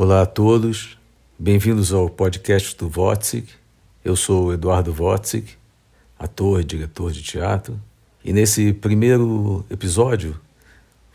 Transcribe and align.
Olá 0.00 0.22
a 0.22 0.26
todos, 0.26 0.96
bem-vindos 1.36 1.92
ao 1.92 2.08
podcast 2.08 2.76
do 2.76 2.88
Votzig. 2.88 3.48
Eu 4.04 4.14
sou 4.14 4.52
Eduardo 4.52 4.92
Votzig, 4.92 5.58
ator 6.16 6.60
e 6.60 6.64
diretor 6.64 7.10
de 7.10 7.20
teatro, 7.20 7.76
e 8.24 8.32
nesse 8.32 8.72
primeiro 8.72 9.66
episódio 9.68 10.40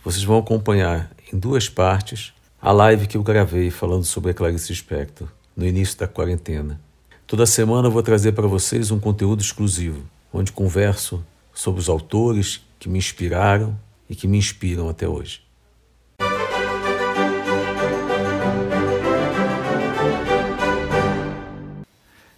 vocês 0.03 0.25
vão 0.25 0.37
acompanhar 0.37 1.09
em 1.31 1.39
duas 1.39 1.69
partes 1.69 2.33
a 2.61 2.73
live 2.73 3.07
que 3.07 3.15
eu 3.15 3.23
gravei 3.23 3.71
falando 3.71 4.03
sobre 4.03 4.31
a 4.31 4.33
Clarice 4.33 4.75
Spector 4.75 5.29
no 5.55 5.65
início 5.65 5.97
da 5.97 6.05
quarentena. 6.05 6.77
Toda 7.25 7.45
semana 7.45 7.87
eu 7.87 7.91
vou 7.91 8.03
trazer 8.03 8.33
para 8.33 8.47
vocês 8.47 8.91
um 8.91 8.99
conteúdo 8.99 9.39
exclusivo, 9.39 10.03
onde 10.33 10.51
converso 10.51 11.23
sobre 11.53 11.79
os 11.79 11.87
autores 11.87 12.59
que 12.77 12.89
me 12.89 12.97
inspiraram 12.97 13.79
e 14.09 14.13
que 14.13 14.27
me 14.27 14.37
inspiram 14.37 14.89
até 14.89 15.07
hoje. 15.07 15.41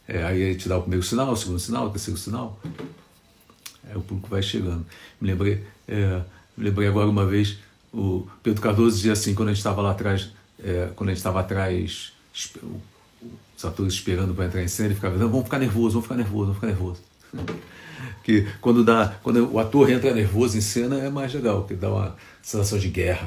É, 0.07 0.23
aí 0.23 0.39
ele 0.39 0.55
te 0.55 0.69
dá 0.69 0.77
o 0.77 0.81
primeiro 0.81 1.05
sinal, 1.05 1.31
o 1.31 1.35
segundo 1.35 1.59
sinal, 1.59 1.87
o 1.87 1.89
terceiro 1.89 2.19
sinal. 2.19 2.59
Aí 3.87 3.95
o 3.95 4.01
público 4.01 4.29
vai 4.29 4.41
chegando. 4.41 4.85
Me 5.19 5.29
lembrei, 5.29 5.63
é, 5.87 6.21
me 6.55 6.65
lembrei 6.65 6.87
agora 6.87 7.09
uma 7.09 7.25
vez, 7.25 7.57
o 7.93 8.27
Pedro 8.43 8.61
Cardoso 8.61 8.95
dizia 8.97 9.13
assim, 9.13 9.33
quando 9.33 9.49
a 9.49 9.51
gente 9.51 9.59
estava 9.59 9.81
lá 9.81 9.91
atrás, 9.91 10.29
é, 10.63 10.89
quando 10.95 11.09
a 11.09 11.13
gente 11.13 11.19
estava 11.19 11.39
atrás, 11.39 12.13
os 13.57 13.65
atores 13.65 13.93
esperando 13.93 14.33
para 14.33 14.45
entrar 14.45 14.61
em 14.61 14.67
cena, 14.67 14.89
ele 14.89 14.95
ficava 14.95 15.13
dizendo, 15.13 15.31
vamos 15.31 15.45
ficar 15.45 15.59
nervoso, 15.59 15.93
vamos 15.93 16.05
ficar 16.05 16.15
nervoso, 16.15 16.53
vamos 16.53 16.55
ficar 16.55 16.67
nervoso. 16.67 17.01
que 18.23 18.47
quando, 18.59 18.83
dá, 18.83 19.17
quando 19.23 19.51
o 19.51 19.59
ator 19.59 19.89
entra 19.89 20.13
nervoso 20.13 20.57
em 20.57 20.61
cena 20.61 20.97
é 20.97 21.09
mais 21.09 21.33
legal, 21.33 21.61
porque 21.61 21.75
dá 21.75 21.89
uma 21.89 22.15
sensação 22.41 22.77
de 22.77 22.89
guerra, 22.89 23.25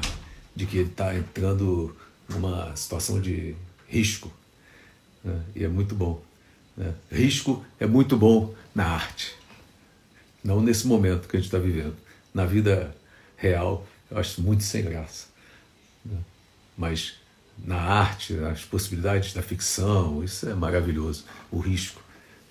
de 0.55 0.65
que 0.65 0.77
ele 0.77 0.89
está 0.89 1.15
entrando 1.15 1.95
numa 2.27 2.75
situação 2.75 3.19
de 3.19 3.55
risco. 3.87 4.31
Né? 5.23 5.39
E 5.55 5.63
é 5.63 5.67
muito 5.67 5.95
bom. 5.95 6.21
Né? 6.79 6.93
Risco 7.11 7.65
é 7.77 7.85
muito 7.85 8.15
bom 8.15 8.55
na 8.73 8.85
arte, 8.85 9.35
não 10.41 10.61
nesse 10.61 10.87
momento 10.87 11.27
que 11.27 11.35
a 11.35 11.39
gente 11.39 11.47
está 11.47 11.59
vivendo. 11.59 11.97
Na 12.33 12.45
vida 12.45 12.95
real, 13.35 13.85
eu 14.09 14.17
acho 14.17 14.41
muito 14.41 14.63
sem 14.63 14.85
graça. 14.85 15.27
Né? 16.05 16.17
Mas 16.77 17.15
na 17.57 17.75
arte, 17.75 18.31
nas 18.31 18.63
possibilidades 18.63 19.33
da 19.33 19.41
ficção, 19.41 20.23
isso 20.23 20.47
é 20.47 20.53
maravilhoso. 20.53 21.25
O 21.51 21.59
risco. 21.59 22.01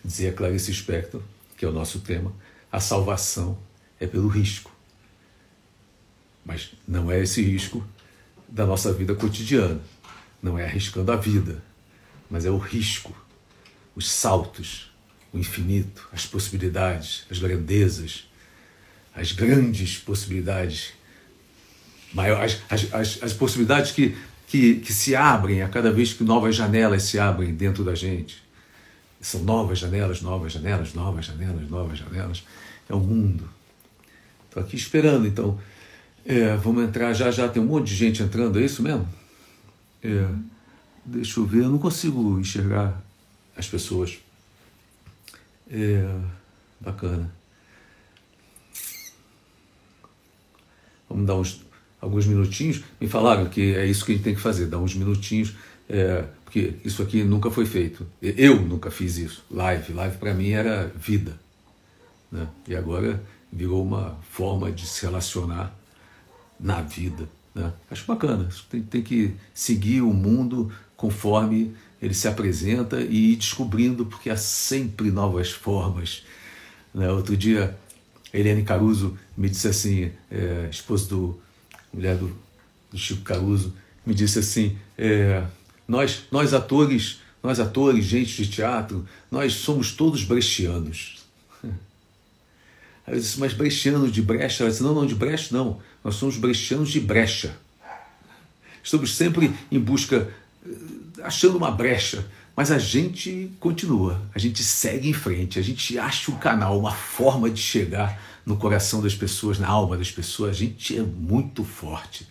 Dizia 0.05 0.31
Clarice 0.31 0.75
Spector, 0.75 1.23
que 1.57 1.65
é 1.65 1.69
o 1.69 1.73
nosso 1.73 2.01
tema, 2.01 2.31
a 2.71 2.81
salvação 2.81 3.59
é 3.99 4.07
pelo 4.07 4.29
risco. 4.29 4.71
Mas 6.45 6.75
não 6.87 7.11
é 7.11 7.21
esse 7.21 7.43
risco 7.43 7.83
da 8.47 8.67
nossa 8.67 8.93
vida 8.93 9.15
cotidiana. 9.15 9.81
Não 10.43 10.59
é 10.59 10.67
arriscando 10.67 11.11
a 11.11 11.17
vida, 11.17 11.63
mas 12.31 12.45
é 12.45 12.51
o 12.51 12.59
risco 12.59 13.15
os 13.99 14.09
saltos, 14.09 14.93
o 15.33 15.39
infinito, 15.39 16.09
as 16.13 16.25
possibilidades, 16.25 17.27
as 17.29 17.41
grandezas, 17.41 18.29
as 19.13 19.33
grandes 19.33 19.99
possibilidades, 19.99 20.93
maiores, 22.15 22.61
as, 22.71 22.95
as, 22.95 23.19
as 23.21 23.33
possibilidades 23.33 23.91
que, 23.91 24.17
que, 24.47 24.77
que 24.77 24.93
se 24.93 25.17
abrem 25.17 25.63
a 25.63 25.69
cada 25.69 25.91
vez 25.91 26.13
que 26.13 26.23
novas 26.23 26.55
janelas 26.55 27.03
se 27.03 27.19
abrem 27.19 27.53
dentro 27.53 27.83
da 27.83 27.97
gente. 27.97 28.41
São 29.21 29.43
novas 29.43 29.81
janelas, 29.81 30.23
novas 30.23 30.53
janelas, 30.53 30.95
novas 30.95 31.27
janelas, 31.27 31.69
novas 31.69 31.99
janelas. 31.99 32.45
É 32.89 32.95
o 32.95 33.01
mundo. 33.01 33.51
Estou 34.47 34.63
aqui 34.63 34.77
esperando, 34.77 35.27
então. 35.27 35.59
É, 36.25 36.55
vamos 36.55 36.85
entrar 36.85 37.13
já 37.15 37.33
já, 37.33 37.49
tem 37.49 37.61
um 37.61 37.67
monte 37.67 37.89
de 37.89 37.97
gente 37.97 38.23
entrando, 38.23 38.61
é 38.61 38.65
isso 38.65 38.81
mesmo? 38.81 39.09
É, 40.05 40.29
deixa 41.05 41.41
eu 41.41 41.47
ver, 41.47 41.65
eu 41.65 41.69
não 41.69 41.79
consigo 41.79 42.39
enxergar 42.39 43.03
as 43.59 43.69
pessoas. 43.69 44.19
É, 45.71 46.09
bacana. 46.81 47.31
Vamos 51.09 51.27
dar 51.27 51.35
uns, 51.35 51.61
alguns 52.01 52.27
minutinhos. 52.27 52.83
Me 53.01 53.09
falaram 53.09 53.47
que 53.47 53.75
é 53.75 53.85
isso 53.85 54.05
que 54.05 54.13
a 54.13 54.15
gente 54.15 54.25
tem 54.25 54.35
que 54.35 54.41
fazer, 54.41 54.67
dar 54.67 54.79
uns 54.79 54.95
minutinhos, 54.95 55.55
é, 55.89 56.25
porque 56.45 56.75
isso 56.85 57.03
aqui 57.03 57.25
nunca 57.25 57.51
foi 57.51 57.67
feito. 57.67 58.07
Eu 58.23 58.61
nunca 58.61 58.91
fiz 58.91 59.19
isso. 59.19 59.45
Live. 59.51 59.93
Live 59.93 60.17
para 60.19 60.33
mim 60.33 60.51
era 60.51 60.87
vida. 60.97 61.39
Né? 62.31 62.47
E 62.67 62.77
agora 62.77 63.23
virou 63.53 63.83
uma 63.83 64.19
forma 64.31 64.71
de 64.71 64.87
se 64.87 65.05
relacionar 65.05 65.75
na 66.61 66.81
vida. 66.81 67.29
Né? 67.55 67.73
Acho 67.91 68.07
bacana. 68.07 68.49
Tem, 68.71 68.83
tem 68.83 69.03
que 69.03 69.35
seguir 69.53 70.03
o 70.03 70.13
mundo 70.13 70.73
conforme 70.97 71.75
ele 72.01 72.15
se 72.15 72.29
apresenta 72.29 73.01
e 73.01 73.33
ir 73.33 73.37
descobrindo, 73.37 74.07
porque 74.07 74.31
há 74.31 74.37
sempre 74.37 75.11
novas 75.11 75.51
formas. 75.51 76.23
Né? 76.95 77.11
Outro 77.11 77.37
dia, 77.37 77.77
Eliane 78.33 78.63
Caruso 78.63 79.19
me 79.37 79.49
disse 79.49 79.69
assim, 79.69 80.13
é, 80.31 80.69
esposa 80.71 81.09
do 81.09 81.41
mulher 81.93 82.17
do, 82.17 82.37
do, 82.91 82.99
Chico 82.99 83.23
Caruso, 83.23 83.75
me 84.05 84.15
disse 84.15 84.39
assim, 84.39 84.77
é, 84.97 85.45
nós, 85.87 86.25
nós 86.31 86.55
atores, 86.55 87.21
nós 87.43 87.59
atores, 87.59 88.05
gente 88.05 88.45
de 88.45 88.51
teatro, 88.51 89.07
nós 89.31 89.55
somos 89.55 89.93
todos 89.93 90.23
brechianos. 90.23 91.25
Aí 93.07 93.15
eu 93.15 93.21
disse, 93.21 93.41
mas 93.41 93.55
brechianos 93.55 94.13
de 94.13 94.23
brecha? 94.23 94.63
Ela 94.63 94.71
disse, 94.71 94.83
não, 94.83 94.95
não, 94.95 95.07
de 95.07 95.15
brecha 95.15 95.57
não, 95.57 95.81
nós 96.05 96.15
somos 96.15 96.37
brechianos 96.37 96.91
de 96.91 97.01
brecha. 97.01 97.57
Estamos 98.83 99.17
sempre 99.17 99.53
em 99.71 99.79
busca 99.79 100.29
achando 101.23 101.57
uma 101.57 101.71
brecha, 101.71 102.25
mas 102.57 102.71
a 102.71 102.79
gente 102.79 103.53
continua, 103.61 104.21
a 104.35 104.39
gente 104.39 104.65
segue 104.65 105.09
em 105.09 105.13
frente, 105.13 105.59
a 105.59 105.63
gente 105.63 105.99
acha 105.99 106.31
um 106.31 106.37
canal, 106.37 106.79
uma 106.79 106.93
forma 106.93 107.49
de 107.49 107.61
chegar 107.61 108.21
no 108.45 108.57
coração 108.57 109.03
das 109.03 109.15
pessoas, 109.15 109.59
na 109.59 109.69
alma 109.69 109.97
das 109.97 110.11
pessoas. 110.11 110.51
A 110.51 110.55
gente 110.55 110.99
é 110.99 111.03
muito 111.03 111.63
forte. 111.63 112.27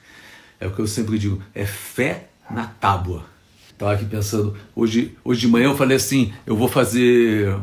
É 0.59 0.68
o 0.68 0.72
que 0.72 0.80
eu 0.80 0.88
sempre 0.88 1.18
digo, 1.20 1.42
é 1.53 1.66
fé 1.66 2.30
na 2.50 2.66
tábua. 2.66 3.24
Estava 3.72 3.94
aqui 3.94 4.06
pensando, 4.06 4.58
hoje, 4.75 5.16
hoje 5.24 5.42
de 5.42 5.48
manhã 5.48 5.66
eu 5.66 5.78
falei 5.78 5.96
assim, 5.96 6.34
eu 6.46 6.58
vou 6.58 6.68
fazer. 6.68 7.56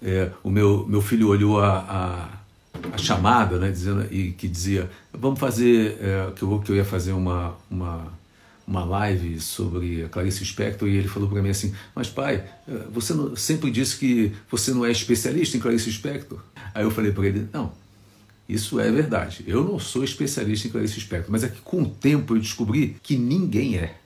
É, 0.00 0.30
o 0.42 0.50
meu, 0.50 0.86
meu 0.86 1.02
filho 1.02 1.28
olhou 1.28 1.60
a, 1.60 1.78
a, 1.78 2.88
a, 2.92 2.98
chamada, 2.98 3.58
né, 3.58 3.70
dizendo, 3.70 4.06
e 4.12 4.32
que 4.32 4.46
dizia, 4.46 4.88
vamos 5.12 5.40
fazer, 5.40 5.98
é, 6.00 6.30
que, 6.36 6.42
eu, 6.42 6.60
que 6.60 6.70
eu 6.70 6.76
ia 6.76 6.84
fazer 6.84 7.12
uma, 7.12 7.56
uma 7.68 8.06
uma 8.66 8.84
live 8.84 9.40
sobre 9.40 10.04
a 10.04 10.08
Clarice 10.08 10.44
Spector 10.44 10.88
e 10.88 10.96
ele 10.96 11.08
falou 11.08 11.28
para 11.28 11.42
mim 11.42 11.50
assim: 11.50 11.74
Mas 11.94 12.08
pai, 12.08 12.44
eh, 12.66 12.86
você 12.90 13.12
não, 13.12 13.36
sempre 13.36 13.70
disse 13.70 13.96
que 13.96 14.32
você 14.50 14.72
não 14.72 14.84
é 14.84 14.90
especialista 14.90 15.56
em 15.56 15.60
Clarice 15.60 15.92
Spector. 15.92 16.40
Aí 16.74 16.82
eu 16.84 16.90
falei 16.90 17.12
para 17.12 17.26
ele: 17.26 17.48
Não, 17.52 17.72
isso 18.48 18.78
é 18.80 18.90
verdade. 18.90 19.44
Eu 19.46 19.64
não 19.64 19.78
sou 19.78 20.04
especialista 20.04 20.68
em 20.68 20.70
Clarice 20.70 21.00
Spector, 21.00 21.30
mas 21.30 21.44
é 21.44 21.48
que 21.48 21.60
com 21.60 21.82
o 21.82 21.88
tempo 21.88 22.34
eu 22.34 22.40
descobri 22.40 22.96
que 23.02 23.16
ninguém 23.16 23.76
é. 23.76 23.96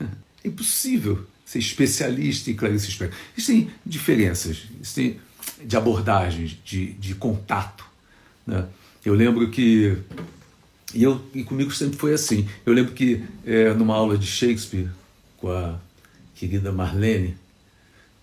É 0.44 0.48
impossível 0.48 1.26
ser 1.44 1.58
especialista 1.58 2.50
em 2.50 2.54
Clarice 2.54 2.90
Spector. 2.90 3.18
Existem 3.36 3.70
diferenças, 3.84 4.64
existem 4.80 5.18
de 5.64 5.76
abordagens, 5.76 6.56
de, 6.64 6.92
de 6.92 7.14
contato. 7.14 7.84
Né? 8.46 8.64
Eu 9.04 9.14
lembro 9.14 9.50
que 9.50 9.96
e, 10.94 11.02
eu, 11.02 11.20
e 11.34 11.42
comigo 11.44 11.72
sempre 11.72 11.98
foi 11.98 12.12
assim. 12.12 12.48
Eu 12.64 12.72
lembro 12.72 12.92
que 12.92 13.22
é, 13.44 13.72
numa 13.74 13.94
aula 13.94 14.16
de 14.16 14.26
Shakespeare 14.26 14.88
com 15.38 15.50
a 15.50 15.78
querida 16.34 16.72
Marlene, 16.72 17.36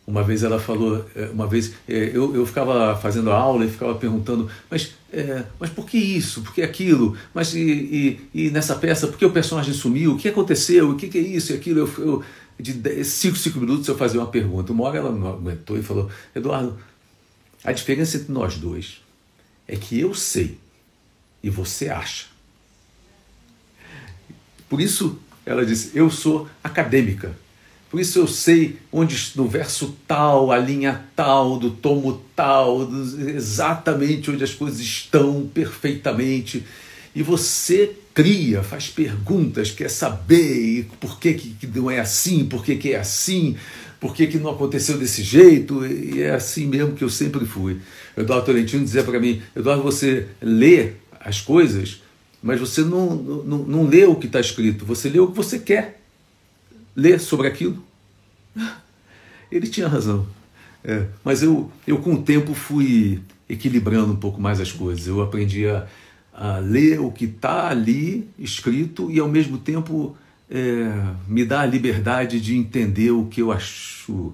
uma 0.06 0.24
vez 0.24 0.44
ela 0.44 0.60
falou, 0.60 1.06
é, 1.16 1.26
uma 1.26 1.48
vez 1.48 1.74
é, 1.88 2.12
eu, 2.14 2.36
eu 2.36 2.46
ficava 2.46 2.96
fazendo 2.98 3.32
a 3.32 3.38
aula 3.38 3.66
e 3.66 3.70
ficava 3.70 3.96
perguntando, 3.96 4.50
mas, 4.70 4.94
é, 5.12 5.44
mas 5.60 5.70
por 5.70 5.86
que 5.86 5.98
isso? 5.98 6.42
Por 6.42 6.54
que 6.54 6.62
aquilo? 6.62 7.18
Mas 7.34 7.54
e, 7.54 7.62
e, 7.62 8.30
e, 8.48 8.50
nessa 8.50 8.76
peça, 8.76 9.08
por 9.08 9.18
que 9.18 9.26
o 9.26 9.32
personagem 9.32 9.74
sumiu? 9.74 10.14
O 10.14 10.18
que 10.18 10.28
aconteceu? 10.28 10.90
O 10.90 10.96
que, 10.96 11.08
que 11.08 11.18
é 11.18 11.22
isso 11.22 11.54
e 11.54 11.56
aquilo? 11.56 11.80
Eu, 11.80 11.94
eu, 12.00 12.24
de 12.60 13.04
5, 13.04 13.38
5 13.38 13.60
minutos 13.60 13.88
eu 13.88 13.98
fazia 13.98 14.20
uma 14.20 14.28
pergunta. 14.28 14.74
Uma 14.74 14.84
hora 14.84 14.98
ela 14.98 15.12
não 15.12 15.28
aguentou 15.28 15.78
e 15.78 15.84
falou, 15.84 16.10
Eduardo, 16.36 16.78
a 17.64 17.72
diferença 17.72 18.18
entre 18.18 18.32
nós 18.32 18.58
dois 18.58 19.02
é 19.68 19.78
que 19.78 20.00
eu 20.00 20.14
sei 20.14 20.58
e 21.42 21.50
você 21.50 21.90
acha. 21.90 22.33
Por 24.74 24.82
isso 24.82 25.20
ela 25.46 25.64
disse: 25.64 25.92
Eu 25.94 26.10
sou 26.10 26.50
acadêmica. 26.64 27.32
Por 27.92 28.00
isso 28.00 28.18
eu 28.18 28.26
sei 28.26 28.78
onde 28.92 29.16
no 29.36 29.48
verso 29.48 29.96
tal, 30.08 30.52
a 30.52 30.58
linha 30.58 31.06
tal, 31.16 31.60
do 31.60 31.70
tomo 31.70 32.24
tal, 32.36 32.90
exatamente 33.36 34.32
onde 34.32 34.44
as 34.44 34.52
coisas 34.52 34.80
estão 34.80 35.48
perfeitamente. 35.54 36.64
E 37.14 37.22
você 37.22 37.92
cria, 38.16 38.64
faz 38.64 38.90
perguntas, 38.90 39.70
quer 39.70 39.92
saber 39.92 40.88
por 41.00 41.20
que, 41.20 41.36
que 41.36 41.68
não 41.68 41.92
é 41.92 42.00
assim, 42.00 42.44
por 42.44 42.66
que, 42.66 42.76
que 42.76 42.94
é 42.94 43.00
assim, 43.00 43.56
por 44.00 44.16
que, 44.16 44.26
que 44.26 44.40
não 44.40 44.50
aconteceu 44.50 44.98
desse 44.98 45.22
jeito, 45.22 45.86
e 45.86 46.20
é 46.20 46.32
assim 46.32 46.66
mesmo 46.66 46.96
que 46.96 47.04
eu 47.04 47.10
sempre 47.10 47.46
fui. 47.46 47.78
Eduardo 48.18 48.48
Tolentino 48.48 48.84
dizia 48.84 49.04
para 49.04 49.20
mim: 49.20 49.40
Eduardo, 49.56 49.84
você 49.84 50.30
lê 50.42 50.94
as 51.20 51.42
coisas 51.42 52.02
mas 52.44 52.60
você 52.60 52.82
não, 52.82 53.16
não, 53.16 53.58
não 53.60 53.88
lê 53.88 54.04
o 54.04 54.18
que 54.18 54.28
está 54.28 54.42
escrito, 54.42 54.86
você 54.86 55.08
lê 55.08 55.18
o 55.18 55.28
que 55.28 55.38
você 55.38 55.58
quer. 55.58 56.02
ler 56.94 57.20
sobre 57.20 57.48
aquilo. 57.48 57.82
Ele 59.50 59.68
tinha 59.68 59.88
razão. 59.88 60.28
É, 60.84 61.08
mas 61.24 61.42
eu, 61.42 61.72
eu, 61.88 62.00
com 62.00 62.16
o 62.16 62.22
tempo, 62.22 62.54
fui 62.54 63.22
equilibrando 63.48 64.12
um 64.12 64.18
pouco 64.18 64.42
mais 64.42 64.60
as 64.60 64.74
coisas. 64.74 65.08
Eu 65.08 65.22
aprendi 65.22 65.66
a, 65.66 65.88
a 66.34 66.58
ler 66.58 67.00
o 67.00 67.10
que 67.10 67.26
está 67.26 67.70
ali 67.70 68.28
escrito 68.38 69.10
e, 69.10 69.20
ao 69.20 69.30
mesmo 69.30 69.58
tempo, 69.58 70.18
é, 70.50 70.92
me 71.26 71.46
dar 71.46 71.62
a 71.62 71.66
liberdade 71.66 72.42
de 72.42 72.58
entender 72.58 73.12
o 73.12 73.28
que 73.28 73.42
eu 73.42 73.54
acho 73.54 74.34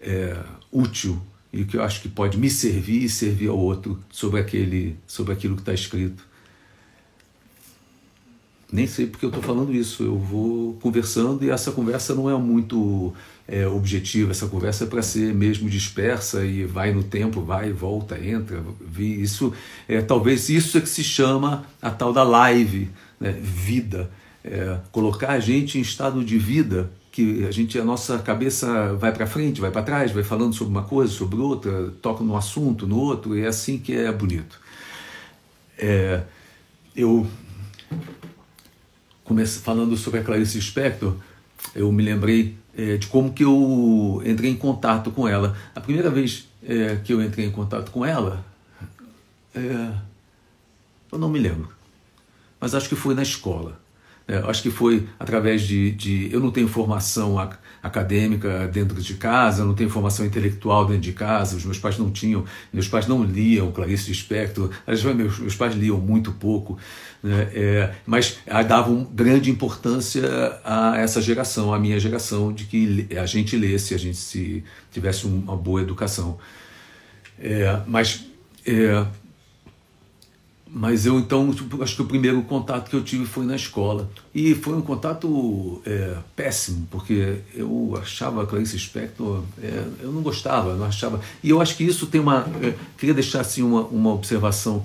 é, 0.00 0.36
útil 0.72 1.22
e 1.52 1.62
o 1.62 1.66
que 1.66 1.76
eu 1.76 1.82
acho 1.82 2.02
que 2.02 2.08
pode 2.08 2.36
me 2.36 2.50
servir 2.50 3.04
e 3.04 3.08
servir 3.08 3.48
ao 3.48 3.58
outro 3.58 4.02
sobre, 4.10 4.40
aquele, 4.40 4.96
sobre 5.06 5.32
aquilo 5.32 5.54
que 5.54 5.62
está 5.62 5.72
escrito. 5.72 6.27
Nem 8.70 8.86
sei 8.86 9.06
porque 9.06 9.24
eu 9.24 9.30
estou 9.30 9.42
falando 9.42 9.72
isso, 9.72 10.02
eu 10.02 10.18
vou 10.18 10.74
conversando 10.74 11.42
e 11.42 11.48
essa 11.48 11.72
conversa 11.72 12.14
não 12.14 12.28
é 12.28 12.36
muito 12.36 13.14
é, 13.46 13.66
objetiva, 13.66 14.30
essa 14.30 14.46
conversa 14.46 14.84
é 14.84 14.86
para 14.86 15.00
ser 15.00 15.34
mesmo 15.34 15.70
dispersa 15.70 16.44
e 16.44 16.64
vai 16.64 16.92
no 16.92 17.02
tempo, 17.02 17.40
vai, 17.40 17.72
volta, 17.72 18.22
entra. 18.22 18.62
Isso 18.98 19.54
é 19.88 20.02
talvez 20.02 20.50
isso 20.50 20.76
é 20.76 20.82
que 20.82 20.88
se 20.88 21.02
chama 21.02 21.64
a 21.80 21.90
tal 21.90 22.12
da 22.12 22.22
live, 22.22 22.90
né? 23.18 23.32
vida. 23.40 24.10
É, 24.44 24.78
colocar 24.92 25.30
a 25.30 25.40
gente 25.40 25.78
em 25.78 25.80
estado 25.80 26.22
de 26.22 26.38
vida 26.38 26.90
que 27.10 27.44
a 27.46 27.50
gente 27.50 27.78
a 27.78 27.84
nossa 27.84 28.18
cabeça 28.18 28.94
vai 28.94 29.12
para 29.12 29.26
frente, 29.26 29.60
vai 29.60 29.70
para 29.70 29.82
trás, 29.82 30.12
vai 30.12 30.22
falando 30.22 30.54
sobre 30.54 30.70
uma 30.70 30.84
coisa, 30.84 31.12
sobre 31.12 31.36
outra, 31.38 31.90
toca 32.02 32.22
num 32.22 32.36
assunto, 32.36 32.86
no 32.86 32.96
outro, 32.96 33.36
e 33.36 33.42
é 33.42 33.48
assim 33.48 33.78
que 33.78 33.92
é 33.96 34.12
bonito. 34.12 34.60
É, 35.76 36.22
eu 36.94 37.26
falando 39.60 39.96
sobre 39.96 40.20
a 40.20 40.24
Clarice 40.24 40.60
Spector, 40.60 41.14
eu 41.74 41.90
me 41.90 42.02
lembrei 42.02 42.56
é, 42.76 42.96
de 42.96 43.06
como 43.08 43.32
que 43.32 43.44
eu 43.44 44.22
entrei 44.24 44.50
em 44.50 44.56
contato 44.56 45.10
com 45.10 45.26
ela. 45.26 45.56
A 45.74 45.80
primeira 45.80 46.10
vez 46.10 46.48
é, 46.62 46.96
que 46.96 47.12
eu 47.12 47.22
entrei 47.22 47.46
em 47.46 47.50
contato 47.50 47.90
com 47.90 48.04
ela, 48.04 48.44
é, 49.54 49.92
eu 51.10 51.18
não 51.18 51.28
me 51.28 51.38
lembro, 51.38 51.68
mas 52.60 52.74
acho 52.74 52.88
que 52.88 52.94
foi 52.94 53.14
na 53.14 53.22
escola. 53.22 53.80
É, 54.28 54.36
acho 54.46 54.62
que 54.62 54.70
foi 54.70 55.08
através 55.18 55.62
de, 55.62 55.90
de, 55.92 56.28
Eu 56.30 56.38
não 56.38 56.50
tenho 56.50 56.68
formação 56.68 57.38
acadêmica 57.82 58.68
dentro 58.68 59.00
de 59.00 59.14
casa, 59.14 59.64
não 59.64 59.74
tenho 59.74 59.88
formação 59.88 60.26
intelectual 60.26 60.84
dentro 60.84 61.00
de 61.00 61.12
casa, 61.12 61.56
os 61.56 61.64
meus 61.64 61.78
pais 61.78 61.96
não 61.96 62.10
tinham, 62.10 62.44
meus 62.70 62.86
pais 62.86 63.06
não 63.06 63.24
liam 63.24 63.72
Clarice 63.72 64.10
Lispector, 64.10 64.70
meus, 65.16 65.38
meus 65.38 65.56
pais 65.56 65.74
liam 65.74 65.98
muito 65.98 66.30
pouco, 66.32 66.76
né? 67.22 67.48
é, 67.54 67.94
mas 68.04 68.38
davam 68.66 69.02
grande 69.04 69.50
importância 69.50 70.28
a 70.62 70.98
essa 70.98 71.22
geração, 71.22 71.72
a 71.72 71.78
minha 71.78 71.98
geração, 71.98 72.52
de 72.52 72.64
que 72.64 73.08
a 73.16 73.24
gente 73.24 73.56
lesse, 73.56 73.94
a 73.94 73.98
gente 73.98 74.18
se 74.18 74.62
tivesse 74.92 75.26
uma 75.26 75.56
boa 75.56 75.80
educação. 75.80 76.36
É, 77.40 77.80
mas 77.86 78.26
é, 78.66 79.06
mas 80.70 81.06
eu 81.06 81.18
então, 81.18 81.50
tipo, 81.52 81.82
acho 81.82 81.96
que 81.96 82.02
o 82.02 82.04
primeiro 82.04 82.42
contato 82.42 82.90
que 82.90 82.96
eu 82.96 83.02
tive 83.02 83.24
foi 83.24 83.44
na 83.44 83.56
escola. 83.56 84.08
E 84.34 84.54
foi 84.54 84.74
um 84.74 84.80
contato 84.80 85.80
é, 85.86 86.16
péssimo, 86.36 86.86
porque 86.90 87.36
eu 87.54 87.98
achava 88.00 88.42
a 88.42 88.46
Clarice 88.46 88.78
Spector, 88.78 89.42
é, 89.62 89.84
eu 90.02 90.12
não 90.12 90.20
gostava, 90.20 90.74
não 90.74 90.84
achava. 90.84 91.20
E 91.42 91.50
eu 91.50 91.60
acho 91.60 91.76
que 91.76 91.84
isso 91.84 92.06
tem 92.06 92.20
uma. 92.20 92.46
É, 92.62 92.74
queria 92.98 93.14
deixar 93.14 93.40
assim 93.40 93.62
uma, 93.62 93.82
uma 93.82 94.12
observação 94.12 94.84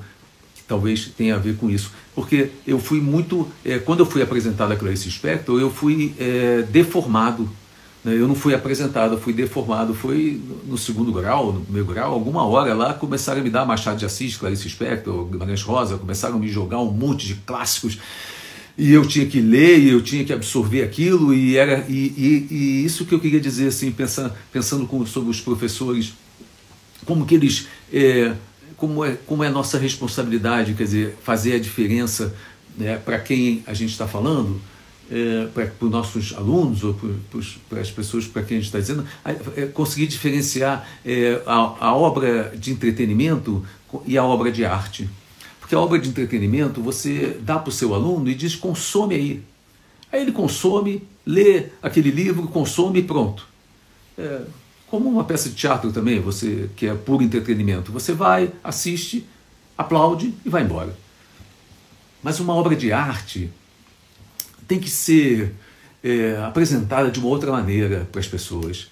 que 0.55 0.63
talvez 0.67 1.11
tenha 1.17 1.35
a 1.35 1.39
ver 1.39 1.57
com 1.57 1.69
isso. 1.69 1.91
Porque 2.15 2.51
eu 2.65 2.79
fui 2.79 3.01
muito. 3.01 3.47
É, 3.65 3.77
quando 3.77 3.99
eu 3.99 4.05
fui 4.05 4.21
apresentado 4.21 4.71
a 4.71 4.75
Clarice 4.75 5.11
Spector, 5.11 5.59
eu 5.59 5.69
fui 5.69 6.13
é, 6.17 6.61
deformado 6.61 7.49
eu 8.05 8.27
não 8.27 8.35
fui 8.35 8.53
apresentado, 8.53 9.17
fui 9.17 9.31
deformado, 9.31 9.93
foi 9.93 10.41
no 10.65 10.77
segundo 10.77 11.11
grau, 11.13 11.53
no 11.53 11.61
primeiro 11.61 11.87
grau, 11.87 12.13
alguma 12.13 12.45
hora 12.45 12.73
lá 12.73 12.93
começaram 12.93 13.39
a 13.39 13.43
me 13.43 13.49
dar 13.49 13.65
Machado 13.65 13.97
de 13.97 14.05
Assis, 14.05 14.35
Clarice 14.35 14.69
Spector, 14.69 15.25
Guimarães 15.25 15.61
Rosa, 15.61 15.97
começaram 15.97 16.35
a 16.35 16.39
me 16.39 16.49
jogar 16.49 16.79
um 16.79 16.91
monte 16.91 17.25
de 17.25 17.35
clássicos. 17.35 17.97
E 18.77 18.91
eu 18.91 19.07
tinha 19.07 19.25
que 19.25 19.39
ler 19.39 19.79
e 19.79 19.89
eu 19.89 20.01
tinha 20.01 20.25
que 20.25 20.33
absorver 20.33 20.83
aquilo 20.83 21.33
e 21.33 21.55
era 21.55 21.85
e, 21.87 21.93
e, 21.93 22.47
e 22.49 22.85
isso 22.85 23.05
que 23.05 23.13
eu 23.13 23.19
queria 23.19 23.39
dizer 23.39 23.67
assim 23.67 23.91
pensando 23.91 24.33
pensando 24.51 24.87
com, 24.87 25.05
sobre 25.05 25.29
os 25.29 25.39
professores 25.39 26.13
como 27.05 27.23
que 27.23 27.35
eles 27.35 27.67
é, 27.93 28.33
como 28.75 29.05
é 29.05 29.15
como 29.27 29.43
é 29.43 29.49
nossa 29.49 29.77
responsabilidade 29.77 30.73
quer 30.73 30.85
dizer 30.85 31.17
fazer 31.21 31.53
a 31.53 31.59
diferença 31.59 32.33
né, 32.75 32.97
para 32.97 33.19
quem 33.19 33.63
a 33.67 33.75
gente 33.75 33.91
está 33.91 34.07
falando 34.07 34.59
é, 35.11 35.47
para 35.47 35.85
os 35.85 35.91
nossos 35.91 36.33
alunos 36.33 36.83
ou 36.83 36.97
para 37.69 37.81
as 37.81 37.91
pessoas 37.91 38.25
para 38.25 38.43
quem 38.43 38.57
a 38.57 38.59
gente 38.59 38.67
está 38.67 38.79
dizendo, 38.79 39.05
é, 39.55 39.65
conseguir 39.67 40.07
diferenciar 40.07 40.87
é, 41.05 41.41
a, 41.45 41.87
a, 41.87 41.95
obra 41.95 42.53
de 42.57 42.71
entretenimento 42.71 43.63
e 44.05 44.17
a 44.17 44.23
obra 44.23 44.51
de 44.51 44.65
arte. 44.65 45.09
Porque 45.59 45.75
a 45.75 45.79
obra 45.79 45.99
de 45.99 46.09
entretenimento 46.09 46.81
você 46.81 47.37
dá 47.41 47.59
para 47.59 47.69
o 47.69 47.71
seu 47.71 47.93
aluno 47.93 48.29
e 48.29 48.35
diz 48.35 48.55
consome 48.55 49.15
aí. 49.15 49.43
Aí 50.11 50.21
ele 50.21 50.31
consome, 50.31 51.03
lê 51.25 51.67
aquele 51.81 52.11
livro, 52.11 52.47
consome 52.47 52.99
e 52.99 53.03
pronto. 53.03 53.47
É, 54.17 54.41
como 54.87 55.09
uma 55.09 55.23
peça 55.23 55.49
de 55.49 55.55
teatro 55.55 55.91
também, 55.91 56.19
você 56.19 56.69
que 56.75 56.85
é 56.85 56.93
puro 56.93 57.23
entretenimento. 57.23 57.91
Você 57.91 58.13
vai, 58.13 58.51
assiste, 58.63 59.25
aplaude 59.77 60.33
e 60.45 60.49
vai 60.49 60.61
embora. 60.61 60.95
Mas 62.21 62.39
uma 62.39 62.53
obra 62.53 62.75
de 62.75 62.91
arte, 62.93 63.49
tem 64.67 64.79
que 64.79 64.89
ser 64.89 65.53
é, 66.03 66.37
apresentada 66.45 67.09
de 67.09 67.19
uma 67.19 67.29
outra 67.29 67.51
maneira 67.51 68.07
para 68.11 68.19
as 68.19 68.27
pessoas. 68.27 68.91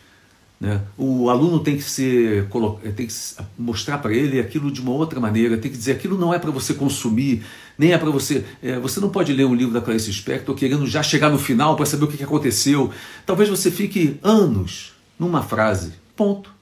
Né? 0.59 0.79
O 0.95 1.27
aluno 1.27 1.59
tem 1.59 1.75
que 1.75 1.83
ser 1.83 2.47
tem 2.95 3.07
que 3.07 3.13
mostrar 3.57 3.97
para 3.97 4.13
ele 4.13 4.39
aquilo 4.39 4.71
de 4.71 4.79
uma 4.79 4.91
outra 4.91 5.19
maneira, 5.19 5.57
tem 5.57 5.71
que 5.71 5.77
dizer 5.77 5.93
aquilo 5.93 6.19
não 6.19 6.31
é 6.31 6.37
para 6.37 6.51
você 6.51 6.75
consumir, 6.75 7.43
nem 7.77 7.93
é 7.93 7.97
para 7.97 8.11
você. 8.11 8.45
É, 8.61 8.77
você 8.77 8.99
não 8.99 9.09
pode 9.09 9.33
ler 9.33 9.45
um 9.45 9.55
livro 9.55 9.73
da 9.73 9.81
Clarice 9.81 10.13
Spector 10.13 10.55
querendo 10.55 10.85
já 10.85 11.01
chegar 11.01 11.31
no 11.31 11.39
final 11.39 11.75
para 11.75 11.87
saber 11.87 12.05
o 12.05 12.07
que 12.07 12.23
aconteceu. 12.23 12.91
Talvez 13.25 13.49
você 13.49 13.71
fique 13.71 14.19
anos 14.21 14.93
numa 15.17 15.41
frase, 15.41 15.93
ponto. 16.15 16.53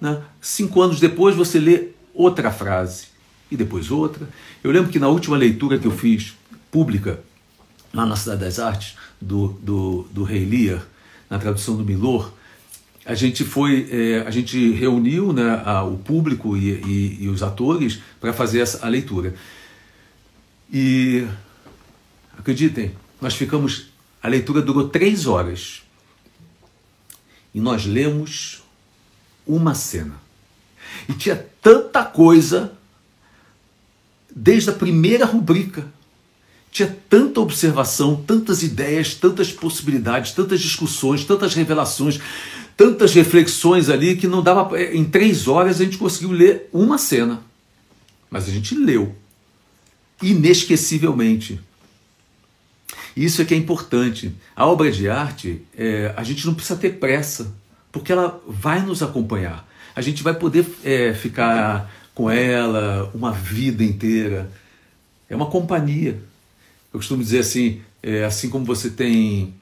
Né? 0.00 0.20
Cinco 0.40 0.82
anos 0.82 0.98
depois 0.98 1.36
você 1.36 1.60
lê 1.60 1.90
outra 2.12 2.50
frase 2.50 3.06
e 3.48 3.56
depois 3.56 3.92
outra. 3.92 4.28
Eu 4.62 4.72
lembro 4.72 4.90
que 4.90 4.98
na 4.98 5.06
última 5.06 5.36
leitura 5.36 5.78
que 5.78 5.86
eu 5.86 5.92
fiz 5.92 6.34
pública 6.68 7.20
lá 7.94 8.04
na 8.04 8.16
Cidade 8.16 8.40
das 8.40 8.58
Artes, 8.58 8.96
do, 9.20 9.48
do, 9.62 10.02
do 10.10 10.24
Rei 10.24 10.44
Lear, 10.44 10.84
na 11.30 11.38
tradução 11.38 11.76
do 11.76 11.84
Milor, 11.84 12.32
a 13.06 13.14
gente 13.14 13.44
foi, 13.44 13.88
é, 13.90 14.18
a 14.26 14.30
gente 14.30 14.72
reuniu 14.72 15.32
né, 15.32 15.62
a, 15.64 15.84
o 15.84 15.98
público 15.98 16.56
e, 16.56 16.70
e, 16.70 17.24
e 17.24 17.28
os 17.28 17.42
atores 17.42 18.00
para 18.20 18.32
fazer 18.32 18.60
essa, 18.60 18.84
a 18.84 18.88
leitura. 18.88 19.34
E 20.72 21.26
acreditem, 22.36 22.92
nós 23.20 23.34
ficamos, 23.34 23.90
a 24.22 24.28
leitura 24.28 24.60
durou 24.60 24.88
três 24.88 25.26
horas 25.26 25.82
e 27.54 27.60
nós 27.60 27.84
lemos 27.84 28.62
uma 29.46 29.74
cena. 29.74 30.14
E 31.08 31.12
tinha 31.12 31.36
tanta 31.62 32.04
coisa, 32.04 32.72
desde 34.34 34.70
a 34.70 34.72
primeira 34.72 35.26
rubrica, 35.26 35.86
tinha 36.74 36.94
tanta 37.08 37.40
observação, 37.40 38.16
tantas 38.16 38.64
ideias, 38.64 39.14
tantas 39.14 39.52
possibilidades, 39.52 40.32
tantas 40.32 40.60
discussões, 40.60 41.24
tantas 41.24 41.54
revelações, 41.54 42.18
tantas 42.76 43.14
reflexões 43.14 43.88
ali 43.88 44.16
que 44.16 44.26
não 44.26 44.42
dava. 44.42 44.82
Em 44.82 45.04
três 45.04 45.46
horas 45.46 45.80
a 45.80 45.84
gente 45.84 45.96
conseguiu 45.96 46.32
ler 46.32 46.68
uma 46.72 46.98
cena. 46.98 47.40
Mas 48.28 48.48
a 48.48 48.50
gente 48.50 48.74
leu. 48.74 49.14
Inesquecivelmente. 50.20 51.60
Isso 53.16 53.40
é 53.40 53.44
que 53.44 53.54
é 53.54 53.56
importante. 53.56 54.34
A 54.56 54.66
obra 54.66 54.90
de 54.90 55.08
arte, 55.08 55.62
é, 55.78 56.12
a 56.16 56.24
gente 56.24 56.44
não 56.44 56.54
precisa 56.54 56.76
ter 56.76 56.98
pressa, 56.98 57.54
porque 57.92 58.10
ela 58.10 58.42
vai 58.48 58.82
nos 58.82 59.00
acompanhar. 59.00 59.64
A 59.94 60.02
gente 60.02 60.24
vai 60.24 60.34
poder 60.34 60.66
é, 60.82 61.14
ficar 61.14 61.88
com 62.12 62.28
ela 62.28 63.12
uma 63.14 63.30
vida 63.30 63.84
inteira. 63.84 64.50
É 65.30 65.36
uma 65.36 65.46
companhia. 65.46 66.33
Eu 66.94 67.00
costumo 67.00 67.24
dizer 67.24 67.40
assim, 67.40 67.80
é, 68.00 68.24
assim 68.24 68.48
como 68.48 68.64
você 68.64 68.88
tem 68.88 69.52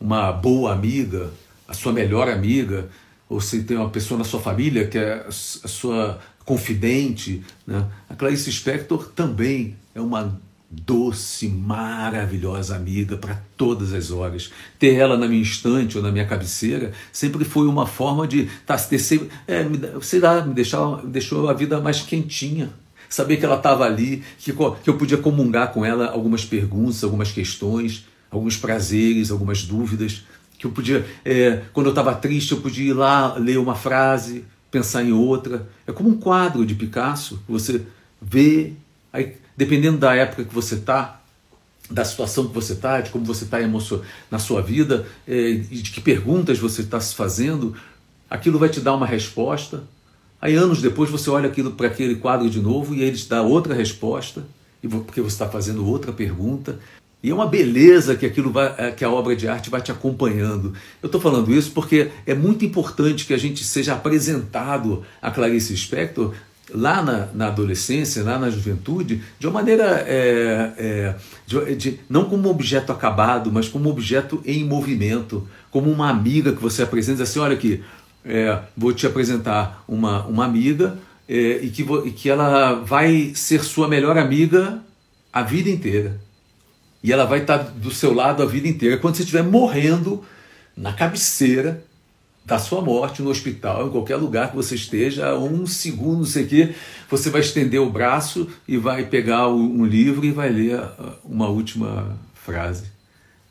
uma 0.00 0.30
boa 0.30 0.72
amiga, 0.72 1.28
a 1.66 1.74
sua 1.74 1.92
melhor 1.92 2.28
amiga, 2.28 2.88
ou 3.28 3.40
você 3.40 3.64
tem 3.64 3.76
uma 3.76 3.90
pessoa 3.90 4.16
na 4.16 4.22
sua 4.22 4.38
família 4.38 4.86
que 4.86 4.96
é 4.96 5.26
a 5.26 5.32
sua 5.32 6.20
confidente, 6.44 7.42
né? 7.66 7.84
a 8.08 8.14
Clarice 8.14 8.52
Spector 8.52 9.08
também 9.08 9.74
é 9.92 10.00
uma 10.00 10.40
doce, 10.70 11.48
maravilhosa 11.48 12.76
amiga 12.76 13.16
para 13.16 13.42
todas 13.56 13.92
as 13.92 14.12
horas. 14.12 14.52
Ter 14.78 14.94
ela 14.94 15.16
na 15.16 15.26
minha 15.26 15.42
estante 15.42 15.96
ou 15.96 16.02
na 16.02 16.12
minha 16.12 16.26
cabeceira 16.26 16.92
sempre 17.12 17.44
foi 17.44 17.66
uma 17.66 17.88
forma 17.88 18.24
de 18.28 18.48
tá, 18.64 18.78
ter, 18.78 19.00
é, 19.48 19.66
sei 20.00 20.20
lá, 20.20 20.44
me, 20.44 20.54
deixar, 20.54 21.02
me 21.02 21.10
deixou 21.10 21.48
a 21.48 21.52
vida 21.52 21.80
mais 21.80 22.02
quentinha 22.02 22.70
saber 23.08 23.36
que 23.36 23.44
ela 23.44 23.56
estava 23.56 23.84
ali, 23.84 24.22
que, 24.38 24.52
que 24.52 24.90
eu 24.90 24.98
podia 24.98 25.18
comungar 25.18 25.72
com 25.72 25.84
ela 25.84 26.08
algumas 26.08 26.44
perguntas, 26.44 27.02
algumas 27.02 27.32
questões, 27.32 28.06
alguns 28.30 28.56
prazeres, 28.56 29.30
algumas 29.30 29.62
dúvidas. 29.62 30.24
que 30.58 30.66
eu 30.66 30.70
podia, 30.70 31.06
é, 31.24 31.62
quando 31.72 31.86
eu 31.86 31.92
estava 31.92 32.14
triste, 32.14 32.52
eu 32.52 32.60
podia 32.60 32.90
ir 32.90 32.92
lá 32.92 33.34
ler 33.34 33.58
uma 33.58 33.74
frase, 33.74 34.44
pensar 34.70 35.02
em 35.02 35.12
outra. 35.12 35.66
É 35.86 35.92
como 35.92 36.08
um 36.10 36.18
quadro 36.18 36.66
de 36.66 36.74
Picasso, 36.74 37.42
você 37.48 37.82
vê, 38.20 38.72
aí, 39.12 39.36
dependendo 39.56 39.98
da 39.98 40.14
época 40.14 40.44
que 40.44 40.54
você 40.54 40.74
está, 40.74 41.20
da 41.90 42.04
situação 42.04 42.48
que 42.48 42.54
você 42.54 42.74
está, 42.74 43.00
de 43.00 43.10
como 43.10 43.24
você 43.24 43.44
está 43.44 43.58
na 44.30 44.38
sua 44.38 44.60
vida, 44.60 45.06
é, 45.26 45.50
e 45.50 45.60
de 45.60 45.90
que 45.90 46.00
perguntas 46.00 46.58
você 46.58 46.82
está 46.82 47.00
se 47.00 47.14
fazendo, 47.14 47.74
aquilo 48.28 48.58
vai 48.58 48.68
te 48.68 48.80
dar 48.80 48.94
uma 48.94 49.06
resposta. 49.06 49.84
Aí 50.40 50.54
anos 50.54 50.80
depois 50.80 51.10
você 51.10 51.28
olha 51.30 51.48
aquilo 51.48 51.72
para 51.72 51.88
aquele 51.88 52.14
quadro 52.14 52.48
de 52.48 52.60
novo 52.60 52.94
e 52.94 53.02
ele 53.02 53.16
te 53.16 53.28
dá 53.28 53.42
outra 53.42 53.74
resposta, 53.74 54.44
porque 54.80 55.20
você 55.20 55.34
está 55.34 55.48
fazendo 55.48 55.86
outra 55.86 56.12
pergunta. 56.12 56.78
E 57.20 57.30
é 57.30 57.34
uma 57.34 57.46
beleza 57.46 58.14
que 58.14 58.24
aquilo 58.24 58.52
vai, 58.52 58.72
é, 58.78 58.90
que 58.92 59.04
a 59.04 59.10
obra 59.10 59.34
de 59.34 59.48
arte 59.48 59.68
vai 59.68 59.80
te 59.80 59.90
acompanhando. 59.90 60.72
Eu 61.02 61.06
estou 61.06 61.20
falando 61.20 61.52
isso 61.52 61.72
porque 61.72 62.10
é 62.24 62.32
muito 62.32 62.64
importante 62.64 63.26
que 63.26 63.34
a 63.34 63.38
gente 63.38 63.64
seja 63.64 63.94
apresentado 63.94 65.04
a 65.20 65.30
Clarice 65.30 65.76
Spector 65.76 66.32
lá 66.72 67.02
na, 67.02 67.28
na 67.34 67.46
adolescência, 67.48 68.22
lá 68.22 68.38
na 68.38 68.50
juventude, 68.50 69.22
de 69.38 69.46
uma 69.46 69.54
maneira 69.54 70.04
é, 70.06 70.72
é, 70.78 71.14
de, 71.46 71.74
de, 71.74 72.00
não 72.08 72.26
como 72.26 72.48
objeto 72.48 72.92
acabado, 72.92 73.50
mas 73.50 73.68
como 73.68 73.88
objeto 73.88 74.40
em 74.44 74.64
movimento, 74.64 75.48
como 75.70 75.90
uma 75.90 76.10
amiga 76.10 76.52
que 76.52 76.62
você 76.62 76.82
apresenta 76.82 77.22
assim, 77.22 77.38
olha 77.38 77.54
aqui, 77.54 77.82
é, 78.24 78.58
vou 78.76 78.92
te 78.92 79.06
apresentar 79.06 79.84
uma, 79.88 80.24
uma 80.26 80.44
amiga 80.44 80.98
é, 81.28 81.58
e, 81.62 81.70
que, 81.70 81.82
e 81.82 82.10
que 82.10 82.28
ela 82.30 82.74
vai 82.74 83.32
ser 83.34 83.62
sua 83.62 83.88
melhor 83.88 84.16
amiga 84.16 84.82
a 85.32 85.42
vida 85.42 85.68
inteira. 85.68 86.20
E 87.02 87.12
ela 87.12 87.24
vai 87.24 87.40
estar 87.40 87.58
do 87.58 87.90
seu 87.90 88.12
lado 88.12 88.42
a 88.42 88.46
vida 88.46 88.66
inteira. 88.66 88.96
Quando 88.98 89.16
você 89.16 89.22
estiver 89.22 89.44
morrendo 89.44 90.24
na 90.76 90.92
cabeceira 90.92 91.84
da 92.44 92.58
sua 92.58 92.80
morte, 92.80 93.20
no 93.20 93.28
hospital, 93.28 93.86
em 93.86 93.90
qualquer 93.90 94.16
lugar 94.16 94.50
que 94.50 94.56
você 94.56 94.74
esteja, 94.74 95.36
um 95.36 95.66
segundo, 95.66 96.18
não 96.18 96.24
sei 96.24 96.44
o 96.44 96.48
quê, 96.48 96.74
você 97.10 97.28
vai 97.28 97.42
estender 97.42 97.78
o 97.78 97.90
braço 97.90 98.48
e 98.66 98.78
vai 98.78 99.04
pegar 99.04 99.48
um 99.48 99.84
livro 99.84 100.24
e 100.24 100.32
vai 100.32 100.48
ler 100.48 100.80
uma 101.22 101.46
última 101.48 102.18
frase. 102.34 102.84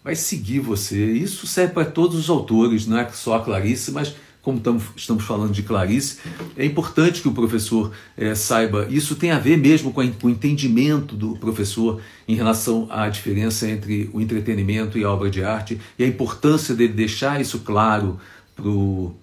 Vai 0.04 0.16
seguir 0.16 0.60
você. 0.60 1.06
Isso 1.06 1.46
serve 1.46 1.74
para 1.74 1.86
todos 1.86 2.18
os 2.18 2.30
autores, 2.30 2.88
não 2.88 2.98
é 2.98 3.08
só 3.10 3.36
a 3.36 3.44
Clarice, 3.44 3.92
mas 3.92 4.16
como 4.48 4.82
estamos 4.96 5.26
falando 5.26 5.52
de 5.52 5.62
Clarice, 5.62 6.20
é 6.56 6.64
importante 6.64 7.22
que 7.22 7.28
o 7.28 7.34
professor 7.34 7.92
é, 8.16 8.34
saiba. 8.34 8.88
Isso 8.90 9.18
tem 9.18 9.32
a 9.32 9.38
ver 9.38 9.58
mesmo 9.58 9.92
com, 9.92 10.00
a, 10.00 10.08
com, 10.08 10.28
o 10.28 10.30
entendimento 10.30 11.18
do 11.18 11.36
professor 11.36 12.00
em 12.26 12.34
relação 12.34 12.88
à 12.90 13.10
diferença 13.10 13.70
entre 13.70 14.10
o 14.14 14.22
entretenimento 14.22 14.98
e 14.98 15.04
a 15.04 15.12
obra 15.12 15.30
de 15.30 15.44
arte 15.44 15.78
e 16.00 16.04
a 16.06 16.08
importância 16.08 16.74
dele 16.74 16.94
deixar 16.94 17.42
isso 17.42 17.60
claro 17.60 18.18
para 18.56 18.70
o 18.70 19.18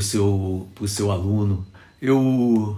seu, 0.00 0.66
pro 0.74 0.88
seu 0.88 1.12
aluno. 1.12 1.64
Eu 2.02 2.76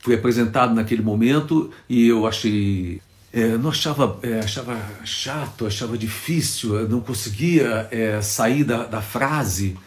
fui 0.00 0.14
apresentado 0.16 0.74
naquele 0.74 1.00
momento 1.00 1.70
e 1.88 2.06
eu 2.08 2.26
achei 2.26 3.00
é, 3.32 3.56
não 3.56 3.70
achava, 3.70 4.18
é, 4.22 4.40
achava 4.40 4.78
chato, 5.02 5.66
achava 5.66 5.96
difícil, 5.96 6.86
não 6.90 7.00
conseguia 7.00 7.88
é, 7.90 8.20
sair 8.20 8.64
da, 8.64 8.84
da 8.84 9.00
frase 9.00 9.78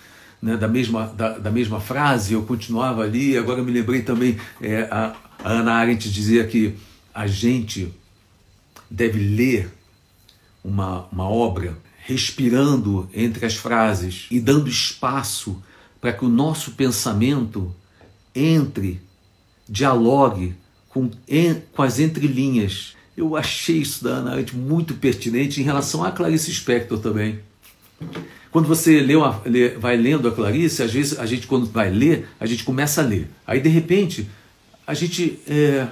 né, 0.41 0.55
da, 0.57 0.67
mesma, 0.67 1.07
da, 1.07 1.37
da, 1.37 1.51
mesma 1.51 1.79
frase, 1.79 2.33
eu 2.33 2.43
continuava 2.43 3.03
ali. 3.03 3.37
Agora 3.37 3.61
me 3.61 3.71
lembrei 3.71 4.01
também, 4.01 4.37
é, 4.61 4.87
a, 4.89 5.15
a 5.43 5.51
Ana 5.51 5.73
Arendt 5.73 6.09
dizia 6.09 6.45
que 6.47 6.75
a 7.13 7.27
gente 7.27 7.93
deve 8.89 9.19
ler 9.19 9.71
uma, 10.63 11.05
uma 11.11 11.29
obra 11.29 11.77
respirando 12.05 13.09
entre 13.13 13.45
as 13.45 13.55
frases 13.55 14.27
e 14.31 14.39
dando 14.39 14.69
espaço 14.69 15.61
para 16.01 16.13
que 16.13 16.25
o 16.25 16.29
nosso 16.29 16.71
pensamento 16.71 17.73
entre, 18.33 19.01
dialogue 19.67 20.55
com, 20.87 21.11
em, 21.27 21.61
com 21.73 21.83
as 21.83 21.99
entrelinhas. 21.99 22.95
Eu 23.15 23.35
achei 23.35 23.77
isso 23.77 24.03
da 24.03 24.11
Ana 24.11 24.31
Arendt 24.31 24.55
muito 24.55 24.93
pertinente 24.95 25.59
em 25.59 25.63
relação 25.63 26.03
a 26.03 26.11
Clarice 26.11 26.53
Spector 26.53 26.99
também. 26.99 27.39
Quando 28.51 28.67
você 28.67 28.99
lê 28.99 29.15
uma, 29.15 29.41
lê, 29.45 29.69
vai 29.69 29.95
lendo 29.95 30.27
a 30.27 30.31
Clarice, 30.31 30.81
às 30.81 30.91
vezes 30.91 31.19
a 31.19 31.25
gente, 31.25 31.45
quando 31.45 31.67
vai 31.67 31.89
ler, 31.89 32.27
a 32.39 32.45
gente 32.45 32.63
começa 32.63 33.01
a 33.01 33.05
ler. 33.05 33.29
Aí, 33.45 33.59
de 33.59 33.69
repente, 33.69 34.27
a 34.87 34.93
gente 34.95 35.39
é, 35.47 35.87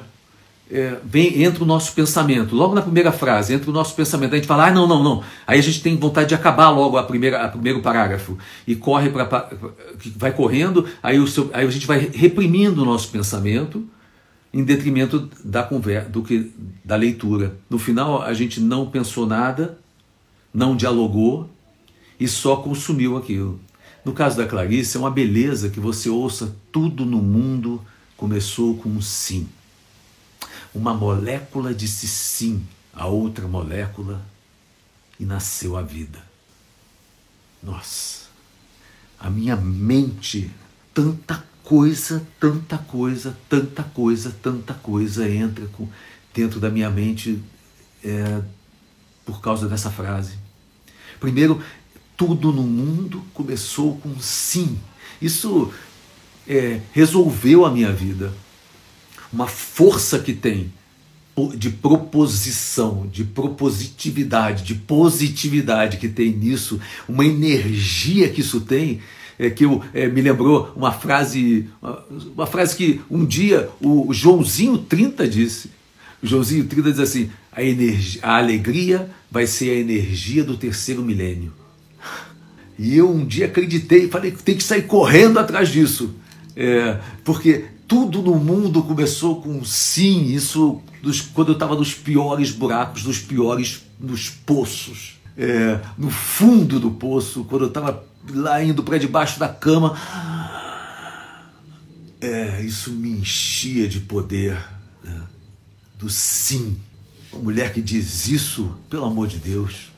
é, 0.71 0.97
vem, 1.03 1.43
entra 1.43 1.63
o 1.63 1.67
nosso 1.67 1.93
pensamento. 1.93 2.55
Logo 2.55 2.75
na 2.75 2.81
primeira 2.81 3.11
frase, 3.11 3.53
entra 3.53 3.69
o 3.69 3.73
nosso 3.73 3.95
pensamento. 3.95 4.33
A 4.33 4.35
gente 4.35 4.47
fala, 4.47 4.67
ah, 4.67 4.71
não, 4.71 4.87
não, 4.87 5.03
não. 5.03 5.23
Aí 5.45 5.59
a 5.59 5.61
gente 5.61 5.81
tem 5.81 5.95
vontade 5.95 6.29
de 6.29 6.35
acabar 6.35 6.69
logo 6.69 6.97
a 6.97 7.03
primeira, 7.03 7.43
a 7.43 7.47
primeiro 7.47 7.81
parágrafo. 7.81 8.37
E 8.65 8.75
corre 8.75 9.09
para. 9.09 9.49
vai 10.15 10.31
correndo, 10.31 10.85
aí, 11.01 11.19
o 11.19 11.27
seu, 11.27 11.49
aí 11.53 11.65
a 11.65 11.69
gente 11.69 11.87
vai 11.87 12.09
reprimindo 12.13 12.81
o 12.81 12.85
nosso 12.85 13.09
pensamento 13.09 13.85
em 14.53 14.63
detrimento 14.63 15.29
da 15.43 15.63
conversa, 15.63 16.09
do 16.09 16.23
que 16.23 16.51
da 16.83 16.95
leitura. 16.95 17.55
No 17.69 17.77
final, 17.77 18.21
a 18.21 18.33
gente 18.33 18.59
não 18.59 18.87
pensou 18.87 19.25
nada, 19.25 19.77
não 20.53 20.75
dialogou, 20.75 21.49
e 22.19 22.27
só 22.27 22.57
consumiu 22.57 23.17
aquilo. 23.17 23.59
No 24.03 24.13
caso 24.13 24.37
da 24.37 24.47
Clarice, 24.47 24.95
é 24.95 24.99
uma 24.99 25.11
beleza 25.11 25.69
que 25.69 25.79
você 25.79 26.09
ouça 26.09 26.55
tudo 26.71 27.05
no 27.05 27.17
mundo 27.17 27.81
começou 28.15 28.77
com 28.77 28.89
um 28.89 29.01
sim. 29.01 29.47
Uma 30.73 30.93
molécula 30.93 31.73
disse 31.73 32.07
sim 32.07 32.65
a 32.93 33.05
outra 33.05 33.47
molécula 33.47 34.25
e 35.19 35.25
nasceu 35.25 35.77
a 35.77 35.81
vida. 35.81 36.19
Nossa, 37.61 38.27
a 39.19 39.29
minha 39.29 39.55
mente, 39.55 40.49
tanta 40.93 41.43
coisa, 41.63 42.25
tanta 42.39 42.77
coisa, 42.77 43.37
tanta 43.49 43.83
coisa, 43.83 44.35
tanta 44.41 44.73
coisa 44.73 45.29
entra 45.29 45.65
com, 45.67 45.87
dentro 46.33 46.59
da 46.59 46.69
minha 46.69 46.89
mente 46.89 47.43
é, 48.03 48.41
por 49.25 49.41
causa 49.41 49.67
dessa 49.67 49.91
frase. 49.91 50.37
Primeiro, 51.19 51.61
tudo 52.17 52.51
no 52.51 52.63
mundo 52.63 53.23
começou 53.33 53.95
com 53.97 54.19
sim. 54.19 54.77
Isso 55.21 55.71
é, 56.47 56.81
resolveu 56.91 57.63
a 57.63 57.71
minha 57.71 57.93
vida. 57.93 58.33
Uma 59.31 59.47
força 59.47 60.17
que 60.17 60.33
tem 60.33 60.73
de 61.55 61.69
proposição, 61.69 63.07
de 63.11 63.23
propositividade, 63.23 64.63
de 64.63 64.73
positividade 64.73 65.97
que 65.97 66.09
tem 66.09 66.31
nisso, 66.31 66.79
uma 67.07 67.23
energia 67.23 68.27
que 68.27 68.41
isso 68.41 68.61
tem, 68.61 69.01
é, 69.37 69.51
que 69.51 69.63
eu, 69.63 69.83
é, 69.93 70.07
me 70.07 70.19
lembrou 70.19 70.73
uma 70.75 70.91
frase, 70.91 71.69
uma, 71.79 72.03
uma, 72.35 72.47
frase 72.47 72.75
que 72.75 73.01
um 73.09 73.23
dia 73.23 73.69
o 73.79 74.11
Joãozinho 74.11 74.79
30 74.79 75.27
disse. 75.27 75.69
O 76.23 76.25
Joãozinho 76.25 76.65
30 76.65 76.91
diz 76.91 76.99
assim: 76.99 77.29
a, 77.51 77.61
energia, 77.61 78.21
a 78.23 78.37
alegria 78.37 79.11
vai 79.29 79.45
ser 79.45 79.69
a 79.69 79.75
energia 79.75 80.43
do 80.43 80.57
terceiro 80.57 81.03
milênio. 81.03 81.53
E 82.77 82.95
eu 82.95 83.09
um 83.09 83.25
dia 83.25 83.45
acreditei 83.47 84.05
e 84.05 84.09
falei 84.09 84.31
que 84.31 84.43
tem 84.43 84.55
que 84.55 84.63
sair 84.63 84.83
correndo 84.83 85.39
atrás 85.39 85.69
disso. 85.69 86.13
É, 86.55 86.99
porque 87.23 87.65
tudo 87.87 88.21
no 88.21 88.35
mundo 88.35 88.83
começou 88.83 89.41
com 89.41 89.63
sim, 89.63 90.25
isso 90.25 90.81
dos, 91.01 91.21
quando 91.21 91.49
eu 91.49 91.53
estava 91.53 91.75
nos 91.75 91.93
piores 91.93 92.51
buracos, 92.51 93.03
nos 93.03 93.19
piores 93.19 93.83
nos 93.99 94.29
poços. 94.29 95.17
É, 95.37 95.79
no 95.97 96.09
fundo 96.09 96.79
do 96.79 96.91
poço, 96.91 97.43
quando 97.43 97.63
eu 97.63 97.67
estava 97.67 98.03
lá 98.33 98.63
indo 98.63 98.83
para 98.83 98.97
debaixo 98.97 99.39
da 99.39 99.47
cama. 99.47 99.97
É, 102.19 102.61
isso 102.63 102.91
me 102.91 103.11
enchia 103.11 103.87
de 103.87 103.99
poder 103.99 104.57
né, 105.03 105.21
do 105.97 106.09
sim. 106.09 106.77
Uma 107.31 107.43
mulher 107.43 107.71
que 107.71 107.81
diz 107.81 108.27
isso, 108.27 108.75
pelo 108.89 109.05
amor 109.05 109.27
de 109.27 109.37
Deus, 109.37 109.91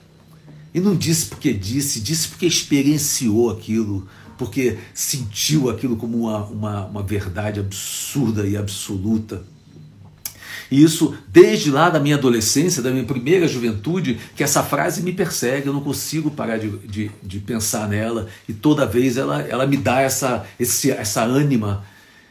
e 0.74 0.80
não 0.80 0.96
disse 0.96 1.26
porque 1.26 1.54
disse, 1.54 2.00
disse 2.00 2.28
porque 2.28 2.46
experienciou 2.46 3.50
aquilo, 3.50 4.08
porque 4.38 4.78
sentiu 4.94 5.70
aquilo 5.70 5.98
como 5.98 6.18
uma, 6.18 6.46
uma, 6.46 6.86
uma 6.86 7.04
verdade 7.04 7.60
absurda 7.60 8.48
e 8.48 8.56
absoluta. 8.56 9.44
E 10.72 10.84
isso, 10.84 11.16
desde 11.28 11.72
lá 11.72 11.90
da 11.90 12.00
minha 12.00 12.16
adolescência, 12.16 12.82
da 12.82 12.92
minha 12.92 13.04
primeira 13.04 13.48
juventude, 13.48 14.20
que 14.36 14.44
essa 14.44 14.64
frase 14.64 15.02
me 15.02 15.12
persegue, 15.12 15.68
eu 15.68 15.74
não 15.74 15.82
consigo 15.82 16.30
parar 16.30 16.58
de, 16.58 16.70
de, 16.80 17.12
de 17.24 17.40
pensar 17.40 17.88
nela, 17.88 18.28
e 18.48 18.54
toda 18.54 18.86
vez 18.86 19.18
ela, 19.18 19.42
ela 19.42 19.66
me 19.66 19.78
dá 19.78 20.02
essa, 20.02 20.46
esse, 20.60 20.92
essa 20.92 21.24
ânima, 21.24 21.84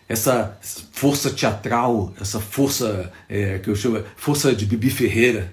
essa 0.08 0.56
força 0.92 1.30
teatral, 1.30 2.14
essa 2.20 2.40
força 2.40 3.12
é, 3.28 3.58
que 3.58 3.68
eu 3.68 3.74
chamo 3.74 4.02
força 4.16 4.54
de 4.54 4.64
Bibi 4.64 4.88
Ferreira, 4.88 5.52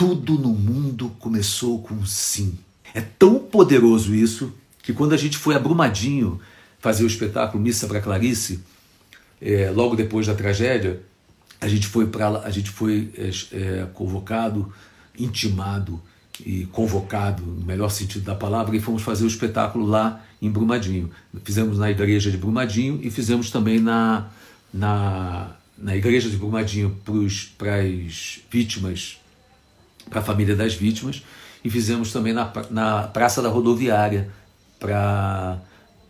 tudo 0.00 0.38
no 0.38 0.48
mundo 0.48 1.14
começou 1.18 1.82
com 1.82 1.92
um 1.92 2.06
sim. 2.06 2.58
É 2.94 3.02
tão 3.02 3.38
poderoso 3.38 4.14
isso 4.14 4.50
que 4.82 4.94
quando 4.94 5.12
a 5.12 5.16
gente 5.18 5.36
foi 5.36 5.54
a 5.54 5.58
Brumadinho 5.58 6.40
fazer 6.78 7.04
o 7.04 7.06
espetáculo 7.06 7.62
Missa 7.62 7.86
para 7.86 8.00
Clarice, 8.00 8.60
é, 9.42 9.70
logo 9.70 9.94
depois 9.94 10.26
da 10.26 10.34
tragédia, 10.34 11.02
a 11.60 11.68
gente 11.68 11.86
foi 11.86 12.06
para 12.06 12.28
a 12.28 12.48
gente 12.48 12.70
foi 12.70 13.10
é, 13.14 13.30
é, 13.54 13.86
convocado, 13.92 14.72
intimado 15.18 16.00
e 16.46 16.64
convocado, 16.72 17.42
no 17.42 17.66
melhor 17.66 17.90
sentido 17.90 18.24
da 18.24 18.34
palavra, 18.34 18.74
e 18.74 18.80
fomos 18.80 19.02
fazer 19.02 19.24
o 19.24 19.28
espetáculo 19.28 19.84
lá 19.84 20.24
em 20.40 20.50
Brumadinho. 20.50 21.10
Fizemos 21.44 21.78
na 21.78 21.90
igreja 21.90 22.30
de 22.30 22.38
Brumadinho 22.38 22.98
e 23.02 23.10
fizemos 23.10 23.50
também 23.50 23.78
na, 23.78 24.30
na, 24.72 25.50
na 25.76 25.94
igreja 25.94 26.30
de 26.30 26.38
Brumadinho 26.38 26.96
para 27.58 27.82
as 27.82 28.40
vítimas, 28.50 29.19
para 30.10 30.20
a 30.20 30.22
família 30.22 30.54
das 30.54 30.74
vítimas, 30.74 31.22
e 31.64 31.70
fizemos 31.70 32.12
também 32.12 32.32
na, 32.32 32.52
na 32.70 33.02
Praça 33.04 33.40
da 33.40 33.48
Rodoviária 33.48 34.30
para 34.78 35.58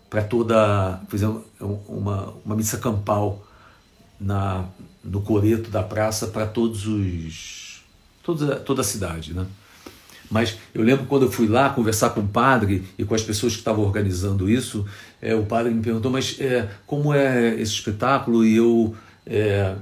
para 0.08 0.22
toda 0.22 1.00
fizemos 1.08 1.44
uma, 1.60 2.34
uma 2.44 2.56
missa 2.56 2.78
campal 2.78 3.46
na 4.18 4.64
no 5.04 5.22
coreto 5.22 5.70
da 5.70 5.82
praça 5.82 6.26
para 6.26 6.46
todos 6.46 6.86
os 6.86 7.80
toda 8.22 8.56
toda 8.56 8.80
a 8.80 8.84
cidade, 8.84 9.32
né? 9.32 9.46
Mas 10.30 10.56
eu 10.72 10.82
lembro 10.82 11.06
quando 11.06 11.24
eu 11.24 11.30
fui 11.30 11.48
lá 11.48 11.70
conversar 11.70 12.10
com 12.10 12.20
o 12.20 12.28
padre 12.28 12.84
e 12.96 13.04
com 13.04 13.14
as 13.14 13.22
pessoas 13.22 13.52
que 13.54 13.58
estavam 13.58 13.84
organizando 13.84 14.48
isso, 14.48 14.86
é, 15.20 15.34
o 15.34 15.44
padre 15.44 15.72
me 15.72 15.82
perguntou, 15.82 16.10
mas 16.10 16.36
é, 16.40 16.68
como 16.86 17.12
é 17.12 17.54
esse 17.54 17.72
espetáculo? 17.72 18.44
E 18.44 18.56
eu 18.56 18.94
é, 19.26 19.74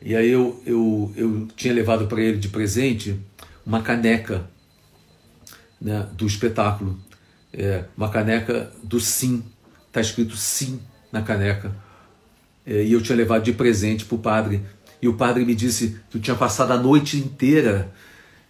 e 0.00 0.14
aí 0.14 0.30
eu, 0.30 0.62
eu, 0.64 1.12
eu 1.16 1.48
tinha 1.56 1.74
levado 1.74 2.06
para 2.06 2.20
ele 2.20 2.38
de 2.38 2.48
presente 2.48 3.18
uma 3.68 3.82
caneca 3.82 4.48
né, 5.78 6.06
do 6.14 6.26
espetáculo, 6.26 6.98
é, 7.52 7.84
uma 7.94 8.08
caneca 8.08 8.72
do 8.82 8.98
sim, 8.98 9.44
está 9.86 10.00
escrito 10.00 10.34
sim 10.38 10.80
na 11.12 11.20
caneca. 11.20 11.70
É, 12.66 12.82
e 12.82 12.92
eu 12.94 13.02
tinha 13.02 13.14
levado 13.14 13.44
de 13.44 13.52
presente 13.52 14.06
para 14.06 14.14
o 14.14 14.18
padre. 14.18 14.62
E 15.02 15.06
o 15.06 15.14
padre 15.14 15.44
me 15.44 15.54
disse 15.54 16.00
que 16.10 16.16
eu 16.16 16.20
tinha 16.20 16.34
passado 16.34 16.72
a 16.72 16.78
noite 16.78 17.18
inteira 17.18 17.92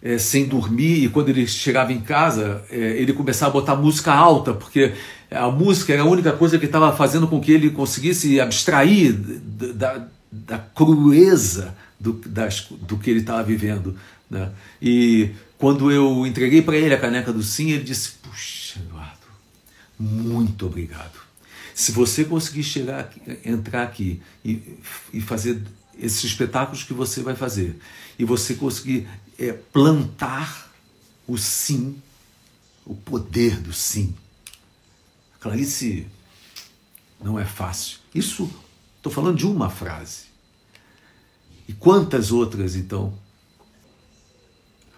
é, 0.01 0.17
sem 0.17 0.45
dormir, 0.45 1.03
e 1.03 1.09
quando 1.09 1.27
ele 1.27 1.45
chegava 1.45 1.91
em 1.91 1.99
casa, 1.99 2.63
é, 2.71 2.77
ele 2.77 3.11
começava 3.11 3.51
a 3.51 3.53
botar 3.53 3.75
música 3.75 4.13
alta, 4.13 4.53
porque 4.53 4.93
a 5.29 5.51
música 5.51 5.91
era 5.91 6.03
a 6.03 6.05
única 6.05 6.31
coisa 6.31 6.57
que 6.57 6.65
estava 6.65 6.95
fazendo 6.95 7.27
com 7.27 7.41
que 7.41 7.51
ele 7.51 7.69
conseguisse 7.71 8.39
abstrair 8.39 9.13
da, 9.13 10.07
da 10.31 10.57
crueza 10.57 11.75
do, 11.99 12.13
das, 12.13 12.67
do 12.69 12.97
que 12.97 13.09
ele 13.09 13.19
estava 13.19 13.43
vivendo. 13.43 13.97
Né? 14.29 14.51
E 14.81 15.31
quando 15.57 15.91
eu 15.91 16.25
entreguei 16.25 16.61
para 16.61 16.77
ele 16.77 16.93
a 16.93 16.99
caneca 16.99 17.33
do 17.33 17.41
sim, 17.41 17.71
ele 17.71 17.83
disse: 17.83 18.11
Puxa, 18.21 18.79
Eduardo, 18.79 19.27
muito 19.99 20.65
obrigado. 20.65 21.19
Se 21.73 21.91
você 21.91 22.25
conseguir 22.25 22.63
chegar 22.63 22.99
aqui, 22.99 23.21
entrar 23.43 23.83
aqui 23.83 24.21
e, 24.43 24.77
e 25.13 25.21
fazer 25.21 25.61
esses 25.97 26.23
espetáculos 26.23 26.83
que 26.83 26.93
você 26.93 27.21
vai 27.21 27.35
fazer, 27.35 27.79
e 28.17 28.25
você 28.25 28.53
conseguir 28.53 29.07
é, 29.37 29.53
plantar 29.53 30.69
o 31.27 31.37
sim, 31.37 31.95
o 32.85 32.93
poder 32.93 33.59
do 33.59 33.71
sim. 33.71 34.13
Clarice, 35.39 36.05
não 37.21 37.39
é 37.39 37.45
fácil. 37.45 37.99
Isso, 38.13 38.49
estou 38.97 39.11
falando 39.11 39.37
de 39.37 39.45
uma 39.45 39.69
frase. 39.69 40.23
E 41.67 41.73
quantas 41.73 42.31
outras, 42.31 42.75
então? 42.75 43.13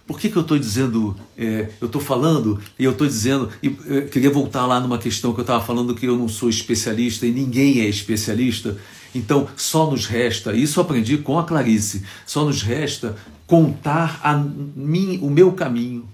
Por 0.05 0.19
que, 0.19 0.29
que 0.29 0.35
eu 0.35 0.41
estou 0.41 0.57
dizendo, 0.59 1.15
é, 1.37 1.69
eu 1.79 1.85
estou 1.85 2.01
falando 2.01 2.59
e 2.77 2.83
eu 2.83 2.91
estou 2.91 3.07
dizendo, 3.07 3.49
e 3.61 3.75
eu 3.85 4.07
queria 4.07 4.29
voltar 4.29 4.65
lá 4.65 4.79
numa 4.79 4.97
questão 4.97 5.33
que 5.33 5.39
eu 5.39 5.43
estava 5.43 5.63
falando 5.63 5.95
que 5.95 6.05
eu 6.05 6.17
não 6.17 6.27
sou 6.27 6.49
especialista 6.49 7.25
e 7.25 7.31
ninguém 7.31 7.81
é 7.81 7.87
especialista, 7.87 8.77
então 9.13 9.47
só 9.55 9.89
nos 9.89 10.05
resta, 10.05 10.53
isso 10.53 10.81
aprendi 10.81 11.17
com 11.17 11.37
a 11.39 11.43
Clarice, 11.43 12.03
só 12.25 12.43
nos 12.43 12.61
resta 12.61 13.15
contar 13.45 14.19
a 14.23 14.35
mim, 14.35 15.19
o 15.21 15.29
meu 15.29 15.51
caminho, 15.53 16.07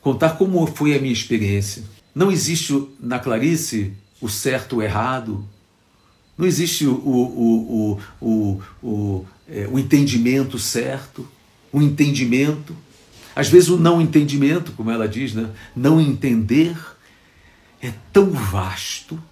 contar 0.00 0.30
como 0.30 0.66
foi 0.66 0.96
a 0.96 1.00
minha 1.00 1.12
experiência. 1.12 1.84
Não 2.14 2.30
existe 2.30 2.88
na 2.98 3.18
Clarice 3.18 3.92
o 4.20 4.28
certo 4.28 4.76
o 4.76 4.82
errado, 4.82 5.44
não 6.36 6.46
existe 6.46 6.86
o, 6.86 6.92
o, 6.92 7.98
o, 8.20 8.26
o, 8.26 8.62
o, 8.82 9.26
é, 9.48 9.66
o 9.70 9.78
entendimento 9.78 10.58
certo, 10.58 11.26
o 11.72 11.80
entendimento. 11.80 12.76
Às 13.36 13.48
vezes 13.48 13.68
o 13.68 13.76
não 13.76 14.00
entendimento, 14.00 14.72
como 14.72 14.90
ela 14.90 15.06
diz, 15.06 15.34
né? 15.34 15.50
não 15.76 16.00
entender 16.00 16.74
é 17.82 17.92
tão 18.10 18.30
vasto 18.30 19.22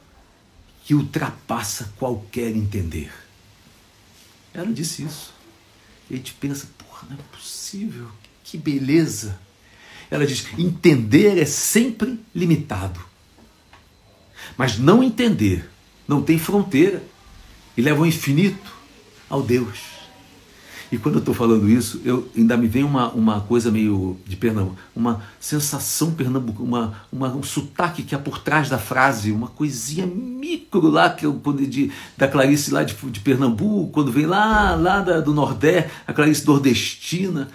que 0.85 0.95
ultrapassa 0.95 1.91
qualquer 1.99 2.55
entender. 2.55 3.11
Ela 4.53 4.71
disse 4.71 5.03
isso. 5.03 5.33
E 6.11 6.15
a 6.15 6.17
gente 6.19 6.35
pensa, 6.35 6.69
não 7.09 7.17
é 7.17 7.23
possível, 7.35 8.07
que 8.45 8.59
beleza. 8.59 9.39
Ela 10.11 10.27
diz: 10.27 10.47
entender 10.59 11.39
é 11.39 11.47
sempre 11.47 12.21
limitado. 12.35 13.01
Mas 14.57 14.79
não 14.79 15.03
entender 15.03 15.69
não 16.07 16.23
tem 16.23 16.39
fronteira 16.39 17.03
e 17.75 17.81
leva 17.81 18.01
ao 18.01 18.07
infinito, 18.07 18.75
ao 19.29 19.43
Deus. 19.43 19.94
E 20.95 20.99
quando 20.99 21.17
eu 21.17 21.19
estou 21.19 21.35
falando 21.35 21.69
isso, 21.69 22.01
eu 22.05 22.31
ainda 22.37 22.57
me 22.57 22.69
vem 22.69 22.85
uma, 22.85 23.09
uma 23.11 23.41
coisa 23.41 23.69
meio 23.69 24.17
de 24.25 24.37
Pernambuco, 24.37 24.77
uma 24.95 25.25
sensação 25.41 26.15
pernambuco, 26.15 26.63
uma, 26.63 27.03
uma, 27.11 27.35
um 27.35 27.43
sotaque 27.43 28.05
que 28.05 28.15
há 28.15 28.19
por 28.19 28.39
trás 28.39 28.69
da 28.69 28.79
frase, 28.79 29.33
uma 29.33 29.49
coisinha 29.49 30.07
micro 30.07 30.89
lá 30.89 31.11
que 31.11 31.27
eu 31.27 31.33
de, 31.69 31.91
da 32.17 32.29
Clarice 32.29 32.71
lá 32.71 32.85
de, 32.85 32.95
de 32.95 33.19
Pernambuco, 33.19 33.91
quando 33.91 34.13
vem 34.13 34.25
lá, 34.25 34.77
lá 34.77 35.01
da, 35.01 35.21
do 35.21 35.35
Nordeste, 35.35 35.91
a 36.07 36.13
Clarice 36.13 36.47
nordestina. 36.47 37.49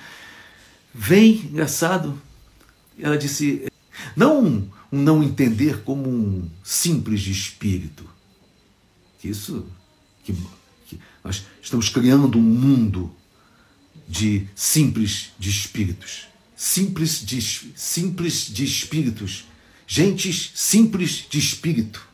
Vem, 0.94 1.36
engraçado, 1.50 2.22
ela 3.00 3.18
disse, 3.18 3.72
não 4.18 4.44
um 4.44 4.68
não 4.92 5.24
entender 5.24 5.82
como 5.84 6.10
um 6.10 6.50
simples 6.62 7.22
de 7.22 7.32
espírito. 7.32 8.04
Isso, 9.24 9.66
que, 10.26 10.36
que 10.88 11.00
nós 11.24 11.46
estamos 11.62 11.88
criando 11.88 12.38
um 12.38 12.42
mundo 12.42 13.16
de 14.10 14.48
simples 14.56 15.30
de 15.38 15.50
espíritos. 15.50 16.28
Simples 16.56 17.24
de, 17.24 17.40
simples 17.76 18.48
de 18.52 18.66
espíritos. 18.66 19.46
Gentes 19.86 20.52
simples 20.56 21.26
de 21.30 21.38
espírito. 21.38 22.08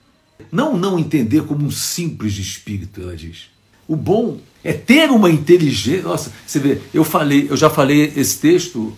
Não 0.52 0.78
não 0.78 1.00
entender 1.00 1.44
como 1.44 1.66
um 1.66 1.72
simples 1.72 2.34
de 2.34 2.42
espírito, 2.42 3.02
ela 3.02 3.16
diz. 3.16 3.50
O 3.88 3.96
bom 3.96 4.40
é 4.64 4.74
ter 4.74 5.10
uma 5.10 5.30
inteligência. 5.30 6.04
Nossa, 6.04 6.34
você 6.46 6.60
vê, 6.60 6.82
eu 6.94 7.04
falei, 7.04 7.48
eu 7.50 7.56
já 7.56 7.70
falei 7.70 8.12
esse 8.16 8.40
texto 8.40 8.96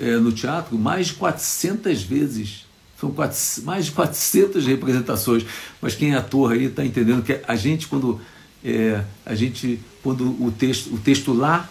é, 0.00 0.16
no 0.16 0.32
teatro 0.32 0.76
mais 0.76 1.08
de 1.08 1.14
400 1.14 2.02
vezes. 2.02 2.66
São 2.98 3.12
quatro, 3.12 3.38
mais 3.62 3.86
de 3.86 3.92
400 3.92 4.66
representações. 4.66 5.44
Mas 5.80 5.94
quem 5.94 6.12
é 6.12 6.16
ator 6.16 6.52
aí 6.52 6.64
está 6.64 6.84
entendendo 6.84 7.22
que 7.22 7.40
a 7.46 7.56
gente, 7.56 7.86
quando, 7.86 8.20
é, 8.64 9.02
a 9.24 9.34
gente, 9.34 9.80
quando 10.02 10.30
o, 10.42 10.50
texto, 10.50 10.92
o 10.92 10.98
texto 10.98 11.32
lá 11.32 11.68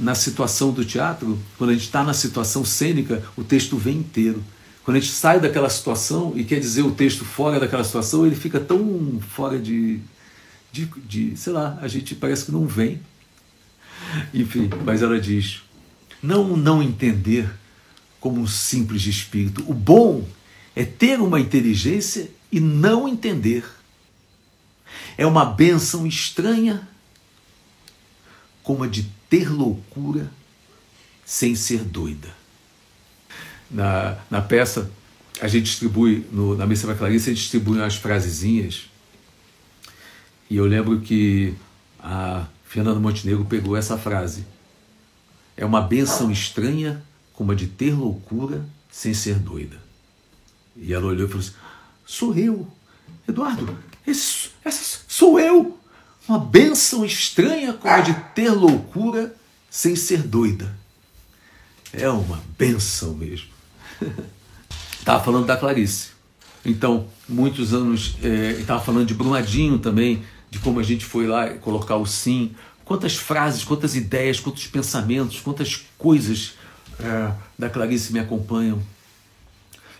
na 0.00 0.14
situação 0.14 0.72
do 0.72 0.82
teatro, 0.82 1.38
quando 1.58 1.70
a 1.70 1.72
gente 1.74 1.84
está 1.84 2.02
na 2.02 2.14
situação 2.14 2.64
cênica, 2.64 3.22
o 3.36 3.44
texto 3.44 3.76
vem 3.76 3.98
inteiro. 3.98 4.42
Quando 4.82 4.96
a 4.96 5.00
gente 5.00 5.12
sai 5.12 5.38
daquela 5.38 5.68
situação 5.68 6.32
e 6.34 6.42
quer 6.42 6.58
dizer 6.58 6.82
o 6.82 6.90
texto 6.90 7.22
fora 7.22 7.60
daquela 7.60 7.84
situação, 7.84 8.26
ele 8.26 8.34
fica 8.34 8.58
tão 8.58 9.20
fora 9.20 9.58
de, 9.58 10.00
de, 10.72 10.86
de 11.06 11.36
sei 11.36 11.52
lá, 11.52 11.78
a 11.82 11.86
gente 11.86 12.14
parece 12.14 12.46
que 12.46 12.52
não 12.52 12.66
vem. 12.66 12.98
Enfim, 14.32 14.70
mas 14.86 15.02
ela 15.02 15.20
diz: 15.20 15.60
não 16.22 16.56
não 16.56 16.82
entender 16.82 17.50
como 18.18 18.40
um 18.40 18.46
simples 18.46 19.06
espírito. 19.06 19.62
O 19.68 19.74
bom 19.74 20.26
é 20.74 20.84
ter 20.84 21.20
uma 21.20 21.38
inteligência 21.38 22.30
e 22.50 22.58
não 22.58 23.06
entender. 23.06 23.64
É 25.18 25.26
uma 25.26 25.44
benção 25.44 26.06
estranha 26.06 26.88
como 28.62 28.84
a 28.84 28.86
de 28.86 29.04
ter 29.28 29.50
loucura 29.50 30.30
sem 31.24 31.54
ser 31.54 31.84
doida. 31.84 32.28
Na, 33.70 34.18
na 34.28 34.42
peça, 34.42 34.90
a 35.40 35.48
gente 35.48 35.64
distribui, 35.64 36.26
no, 36.32 36.56
na 36.56 36.66
Missa 36.66 36.86
da 36.86 36.94
Clarice, 36.94 37.30
a 37.30 37.32
gente 37.32 37.42
distribui 37.42 37.78
umas 37.78 37.94
frasezinhas. 37.94 38.90
E 40.48 40.56
eu 40.56 40.66
lembro 40.66 41.00
que 41.00 41.54
a 41.98 42.46
Fernanda 42.64 42.98
Montenegro 43.00 43.44
pegou 43.44 43.76
essa 43.76 43.96
frase. 43.96 44.44
É 45.56 45.64
uma 45.64 45.80
benção 45.80 46.30
estranha 46.30 47.02
como 47.32 47.52
a 47.52 47.54
de 47.54 47.66
ter 47.66 47.92
loucura 47.94 48.64
sem 48.90 49.14
ser 49.14 49.38
doida. 49.38 49.80
E 50.76 50.92
ela 50.92 51.06
olhou 51.06 51.26
e 51.26 51.28
falou 51.28 51.44
assim: 51.44 51.54
Sou 52.04 52.34
eu, 52.34 52.66
Eduardo, 53.28 53.78
esse, 54.06 54.50
essa 54.64 55.00
sou 55.08 55.38
eu 55.38 55.79
uma 56.30 56.38
bênção 56.38 57.04
estranha 57.04 57.72
como 57.72 57.92
a 57.92 58.00
de 58.00 58.14
ter 58.36 58.50
loucura 58.50 59.34
sem 59.68 59.96
ser 59.96 60.22
doida. 60.22 60.72
É 61.92 62.08
uma 62.08 62.40
bênção 62.56 63.14
mesmo. 63.14 63.48
Estava 64.96 65.24
falando 65.24 65.46
da 65.46 65.56
Clarice. 65.56 66.10
Então, 66.64 67.08
muitos 67.28 67.74
anos, 67.74 68.16
é, 68.22 68.52
estava 68.60 68.80
falando 68.84 69.06
de 69.06 69.14
Brumadinho 69.14 69.78
também, 69.78 70.22
de 70.50 70.58
como 70.58 70.78
a 70.78 70.82
gente 70.82 71.06
foi 71.06 71.26
lá 71.26 71.48
colocar 71.54 71.96
o 71.96 72.04
sim. 72.04 72.54
Quantas 72.84 73.16
frases, 73.16 73.64
quantas 73.64 73.96
ideias, 73.96 74.38
quantos 74.38 74.66
pensamentos, 74.66 75.40
quantas 75.40 75.84
coisas 75.96 76.52
é, 77.00 77.32
da 77.58 77.70
Clarice 77.70 78.12
me 78.12 78.18
acompanham. 78.18 78.80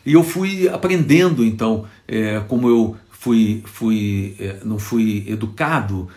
E 0.04 0.12
eu 0.12 0.22
fui 0.22 0.68
aprendendo, 0.68 1.42
então, 1.42 1.88
é, 2.06 2.40
como 2.40 2.68
eu 2.68 2.96
fui, 3.20 3.62
fui 3.66 4.34
é, 4.40 4.60
não 4.64 4.78
fui 4.78 5.26
educado 5.28 6.08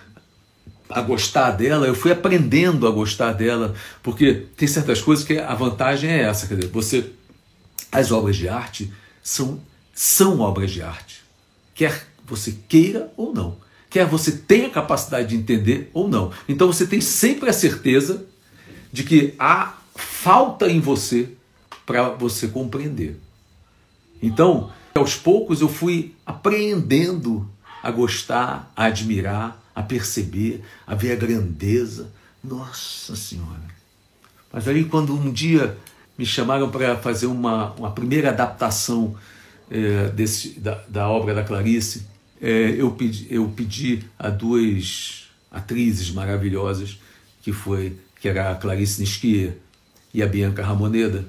a 0.90 1.02
gostar 1.02 1.52
dela, 1.52 1.88
eu 1.88 1.96
fui 1.96 2.12
aprendendo 2.12 2.88
a 2.88 2.92
gostar 2.92 3.34
dela, 3.34 3.74
porque 4.02 4.46
tem 4.56 4.68
certas 4.68 5.02
coisas 5.02 5.26
que 5.26 5.38
a 5.38 5.54
vantagem 5.56 6.10
é 6.10 6.24
essa, 6.24 6.48
quer 6.48 6.56
dizer, 6.56 6.72
você 6.72 7.12
as 7.92 8.12
obras 8.12 8.36
de 8.36 8.50
arte 8.50 8.92
são 9.22 9.62
são 9.94 10.40
obras 10.40 10.72
de 10.72 10.82
arte, 10.82 11.22
quer 11.76 12.08
você 12.26 12.58
queira 12.68 13.12
ou 13.16 13.34
não, 13.34 13.58
quer 13.90 14.06
você 14.08 14.32
tenha 14.32 14.70
capacidade 14.70 15.30
de 15.30 15.36
entender 15.36 15.90
ou 15.94 16.08
não. 16.08 16.32
Então 16.50 16.68
você 16.68 16.88
tem 16.88 17.00
sempre 17.00 17.50
a 17.50 17.54
certeza 17.54 18.26
de 18.92 19.04
que 19.04 19.36
há 19.38 19.78
falta 19.96 20.68
em 20.68 20.80
você 20.80 21.30
para 21.86 22.10
você 22.10 22.48
compreender. 22.48 23.20
Então, 24.22 24.72
aos 24.96 25.16
poucos 25.16 25.62
eu 25.62 25.70
fui 25.70 26.16
aprendendo 26.26 27.48
a 27.82 27.92
gostar, 27.92 28.72
a 28.76 28.86
admirar, 28.86 29.62
a 29.76 29.82
perceber, 29.82 30.64
a 30.86 30.96
ver 30.96 31.14
a 31.14 31.16
grandeza. 31.16 32.12
Nossa 32.44 33.16
Senhora! 33.16 33.74
Mas 34.52 34.68
aí, 34.68 34.86
quando 34.86 35.14
um 35.14 35.32
dia 35.32 35.76
me 36.18 36.26
chamaram 36.26 36.70
para 36.70 36.96
fazer 36.98 37.26
uma, 37.26 37.72
uma 37.74 37.92
primeira 37.92 38.30
adaptação 38.30 39.16
é, 39.70 40.10
desse, 40.10 40.60
da, 40.60 40.84
da, 40.88 41.10
obra 41.10 41.34
da 41.34 41.44
Clarice, 41.44 42.06
é, 42.42 42.76
eu, 42.78 42.92
pedi, 42.92 43.28
eu 43.32 43.48
pedi 43.56 44.04
a 44.20 44.30
duas 44.30 45.28
atrizes 45.52 46.12
maravilhosas, 46.12 47.00
que 47.42 47.52
foi 47.52 47.98
que 48.20 48.30
era 48.30 48.52
a 48.52 48.56
Clarice 48.56 49.02
Nisquier 49.02 49.58
e 50.14 50.22
a 50.22 50.28
Bianca 50.28 50.64
Ramoneda, 50.64 51.26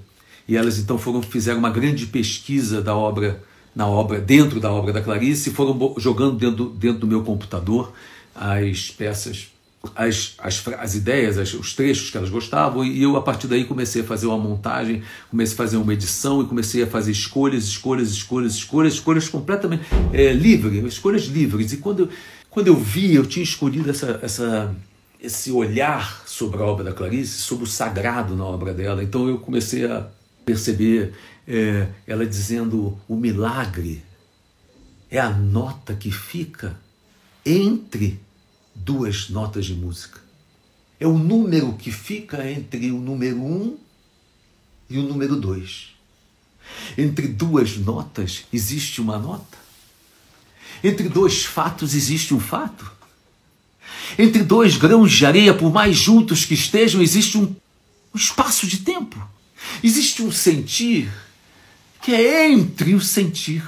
e 0.47 0.57
elas 0.57 0.79
então 0.79 0.99
foram 0.99 1.23
fizeram 1.23 1.59
uma 1.59 1.71
grande 1.71 2.07
pesquisa 2.07 2.83
da 2.83 2.95
obra 2.95 3.43
na 3.75 3.89
obra 3.89 4.21
dentro 4.21 4.61
da 4.61 4.71
obra 4.71 4.93
da 4.93 5.03
Clarice 5.03 5.51
e 5.51 5.53
foram 5.53 5.95
jogando 5.99 6.37
dentro, 6.37 6.67
dentro 6.71 7.01
do 7.01 7.07
meu 7.07 7.25
computador 7.25 7.93
as 8.35 8.91
peças 8.91 9.49
as, 9.95 10.35
as, 10.39 10.67
as 10.79 10.95
ideias, 10.95 11.37
as, 11.39 11.53
os 11.53 11.75
trechos 11.75 12.11
que 12.11 12.17
elas 12.17 12.31
gostavam, 12.31 12.85
e 12.85 13.03
eu 13.03 13.17
a 13.17 13.23
partir 13.23 13.47
daí 13.47 13.65
comecei 13.65 14.03
a 14.03 14.05
fazer 14.05 14.27
uma 14.27 14.39
montagem, 14.39 15.03
comecei 15.31 15.55
a 15.55 15.57
fazer 15.57 15.77
uma 15.77 15.93
edição 15.93 16.43
e 16.43 16.47
comecei 16.47 16.83
a 16.83 16.87
fazer 16.87 17.11
escolhas, 17.11 17.65
escolhas, 17.65 18.11
escolhas, 18.11 18.55
escolhas, 18.55 18.95
escolhas 18.95 19.29
completamente 19.29 19.85
é, 20.13 20.33
livres, 20.33 20.85
escolhas 20.85 21.25
livres. 21.25 21.73
E 21.73 21.79
quando 21.79 22.01
eu, 22.01 22.09
quando 22.51 22.69
eu 22.69 22.77
vi, 22.77 23.15
eu 23.15 23.27
tinha 23.27 23.43
escolhido 23.43 23.91
essa, 23.91 24.19
essa, 24.23 24.75
esse 25.21 25.51
olhar 25.51 26.23
sobre 26.27 26.63
a 26.63 26.65
obra 26.65 26.85
da 26.85 26.93
Clarice, 26.93 27.43
sobre 27.43 27.65
o 27.65 27.69
sagrado 27.69 28.37
na 28.37 28.45
obra 28.45 28.73
dela. 28.73 29.03
Então 29.03 29.29
eu 29.29 29.39
comecei 29.39 29.85
a 29.85 30.07
perceber 30.45 31.13
é, 31.47 31.89
ela 32.07 32.25
dizendo: 32.25 32.99
o 33.09 33.17
milagre 33.17 34.03
é 35.11 35.19
a 35.19 35.31
nota 35.31 35.95
que 35.95 36.11
fica 36.11 36.79
entre 37.45 38.19
duas 38.75 39.29
notas 39.29 39.67
de 39.67 39.75
música. 39.75 40.21
É 40.99 41.07
o 41.07 41.19
número 41.19 41.75
que 41.75 41.91
fica 41.91 42.51
entre 42.51 42.91
o 42.91 42.99
número 42.99 43.43
um 43.43 43.77
e 44.89 44.99
o 44.99 45.03
número 45.03 45.37
dois. 45.37 45.95
Entre 46.97 47.29
duas 47.29 47.77
notas 47.77 48.45
existe 48.53 49.01
uma 49.01 49.19
nota. 49.19 49.59
Entre 50.83 51.09
dois 51.09 51.45
fatos 51.45 51.95
existe 51.95 52.35
um 52.35 52.41
fato. 52.41 52.91
Entre 54.19 54.43
dois 54.43 54.77
grãos 54.77 55.13
de 55.13 55.27
areia, 55.27 55.55
por 55.55 55.73
mais 55.73 55.97
juntos 55.97 56.45
que 56.45 56.55
estejam, 56.55 57.03
existe 57.03 57.39
um, 57.39 57.55
um 58.15 58.17
espaço 58.17 58.67
de 58.67 58.79
tempo. 58.79 59.27
Existe 59.83 60.23
um 60.23 60.31
sentir 60.31 61.11
que 62.03 62.13
é 62.13 62.51
entre 62.51 62.95
o 62.95 63.01
sentir. 63.01 63.63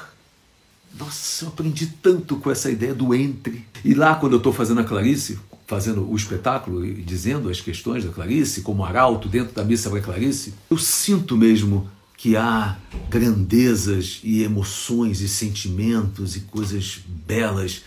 Nossa, 0.99 1.45
eu 1.45 1.49
aprendi 1.49 1.87
tanto 1.87 2.37
com 2.37 2.51
essa 2.51 2.71
ideia 2.71 2.95
do 2.95 3.15
entre. 3.15 3.65
E 3.85 3.95
lá, 3.95 4.15
quando 4.15 4.33
eu 4.33 4.39
estou 4.39 4.53
fazendo 4.53 4.81
a 4.81 4.85
Clarice, 4.85 5.39
fazendo 5.67 6.09
o 6.09 6.17
espetáculo 6.17 6.85
e 6.85 7.03
dizendo 7.03 7.51
as 7.51 7.61
questões 7.61 8.05
da 8.05 8.13
Clarice, 8.13 8.63
como 8.63 8.85
arauto 8.85 9.29
dentro 9.29 9.55
da 9.55 9.65
missa 9.65 9.91
para 9.91 10.01
Clarice, 10.01 10.55
eu 10.71 10.79
sinto 10.79 11.37
mesmo 11.37 11.91
que 12.17 12.37
há 12.37 12.79
grandezas 13.11 14.21
e 14.25 14.43
emoções 14.43 15.21
e 15.21 15.29
sentimentos 15.29 16.35
e 16.35 16.41
coisas 16.41 17.01
belas 17.07 17.83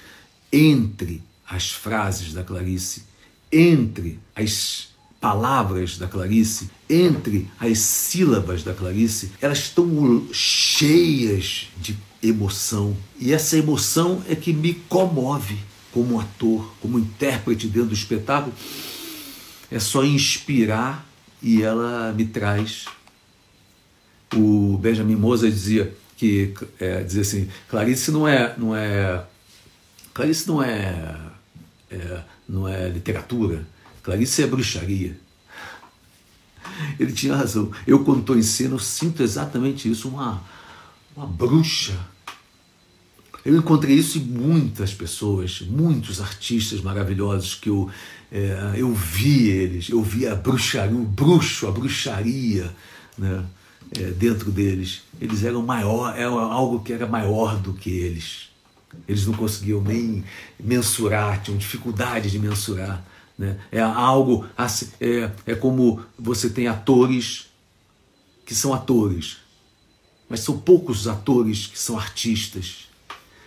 entre 0.52 1.24
as 1.50 1.72
frases 1.72 2.34
da 2.34 2.44
Clarice, 2.44 3.04
entre 3.52 4.20
as 4.36 4.89
palavras 5.20 5.98
da 5.98 6.08
Clarice, 6.08 6.70
entre 6.90 7.48
as 7.60 7.80
sílabas 7.80 8.64
da 8.64 8.74
Clarice, 8.74 9.32
elas 9.42 9.60
estão 9.60 10.28
cheias 10.32 11.68
de 11.78 11.98
emoção. 12.24 12.96
E 13.20 13.34
essa 13.34 13.58
emoção 13.58 14.24
é 14.30 14.36
que 14.36 14.54
me 14.54 14.74
comove 14.74 15.58
como 15.92 16.20
ator, 16.20 16.74
como 16.82 17.00
intérprete 17.00 17.68
dentro 17.68 17.90
do 17.90 17.94
espetáculo. 17.94 18.54
É 19.72 19.80
só 19.80 20.04
inspirar 20.04 21.06
e 21.42 21.62
ela 21.62 22.14
me 22.14 22.26
traz. 22.26 22.86
O 24.34 24.78
Benjamin 24.78 25.16
Moza 25.16 25.50
dizia 25.50 25.96
que 26.16 26.54
é, 26.80 27.02
dizia 27.04 27.22
assim, 27.22 27.50
Clarice 27.70 28.12
não 28.12 28.28
é 28.28 28.54
não 28.58 28.76
é 28.76 29.24
Clarice 30.14 30.48
não 30.48 30.62
é, 30.62 31.16
é 31.90 32.24
não 32.48 32.68
é 32.68 32.90
literatura, 32.90 33.66
Clarice 34.10 34.42
é 34.42 34.48
bruxaria. 34.48 35.16
Ele 37.00 37.12
tinha 37.12 37.36
razão. 37.36 37.72
Eu, 37.86 38.04
quando 38.04 38.22
estou 38.22 38.36
em 38.36 38.42
cena, 38.42 38.74
eu 38.74 38.80
sinto 38.80 39.22
exatamente 39.22 39.88
isso, 39.88 40.10
uma, 40.10 40.42
uma 41.16 41.28
bruxa. 41.28 41.94
Eu 43.46 43.56
encontrei 43.56 43.96
isso 43.96 44.18
em 44.18 44.22
muitas 44.22 44.96
pessoas, 44.96 45.62
muitos 45.62 46.20
artistas 46.20 46.82
maravilhosos 46.82 47.54
que 47.54 47.70
eu, 47.70 47.88
é, 48.32 48.74
eu 48.78 48.92
vi 48.96 49.50
eles, 49.50 49.90
eu 49.90 50.02
vi 50.02 50.26
a 50.26 50.34
bruxaria, 50.34 50.98
o 50.98 51.06
bruxo, 51.06 51.68
a 51.68 51.72
bruxaria 51.72 52.74
né, 53.16 53.46
é, 53.96 54.10
dentro 54.10 54.52
deles. 54.52 55.04
Eles 55.22 55.44
eram 55.44 55.62
maior, 55.62 56.18
era 56.18 56.32
algo 56.32 56.80
que 56.80 56.94
era 56.94 57.06
maior 57.06 57.60
do 57.60 57.74
que 57.74 57.92
eles. 57.92 58.50
Eles 59.08 59.28
não 59.28 59.36
conseguiam 59.36 59.84
nem 59.84 60.24
mensurar, 60.60 61.44
tinham 61.44 61.60
dificuldade 61.60 62.32
de 62.32 62.40
mensurar. 62.40 63.06
Né? 63.40 63.58
É 63.72 63.80
algo, 63.80 64.46
assim, 64.58 64.92
é, 65.00 65.32
é 65.46 65.56
como 65.56 66.04
você 66.18 66.50
tem 66.50 66.68
atores 66.68 67.48
que 68.46 68.54
são 68.54 68.74
atores, 68.74 69.38
mas 70.28 70.42
são 70.42 70.60
poucos 70.60 71.08
atores 71.08 71.66
que 71.66 71.80
são 71.80 71.98
artistas, 71.98 72.90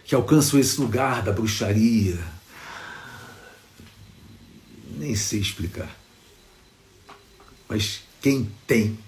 que 0.02 0.14
alcançam 0.14 0.58
esse 0.58 0.80
lugar 0.80 1.22
da 1.22 1.30
bruxaria. 1.30 2.18
Nem 4.96 5.14
sei 5.14 5.40
explicar. 5.40 5.94
Mas 7.68 8.00
quem 8.22 8.50
tem 8.66 8.98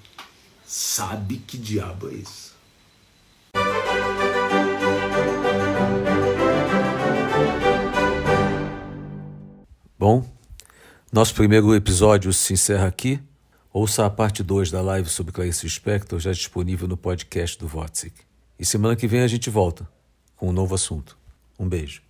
sabe 0.66 1.38
que 1.38 1.56
diabo 1.56 2.10
é 2.10 2.14
isso. 2.14 2.52
Bom, 9.98 10.33
nosso 11.14 11.32
primeiro 11.32 11.72
episódio 11.76 12.32
se 12.32 12.54
encerra 12.54 12.88
aqui. 12.88 13.20
Ouça 13.72 14.04
a 14.04 14.10
parte 14.10 14.42
2 14.42 14.72
da 14.72 14.82
live 14.82 15.08
sobre 15.08 15.30
Clarice 15.30 15.70
Spector, 15.70 16.18
já 16.18 16.32
disponível 16.32 16.88
no 16.88 16.96
podcast 16.96 17.56
do 17.56 17.68
Votzik. 17.68 18.22
E 18.58 18.66
semana 18.66 18.96
que 18.96 19.06
vem 19.06 19.20
a 19.20 19.28
gente 19.28 19.48
volta 19.48 19.88
com 20.34 20.48
um 20.48 20.52
novo 20.52 20.74
assunto. 20.74 21.16
Um 21.56 21.68
beijo. 21.68 22.03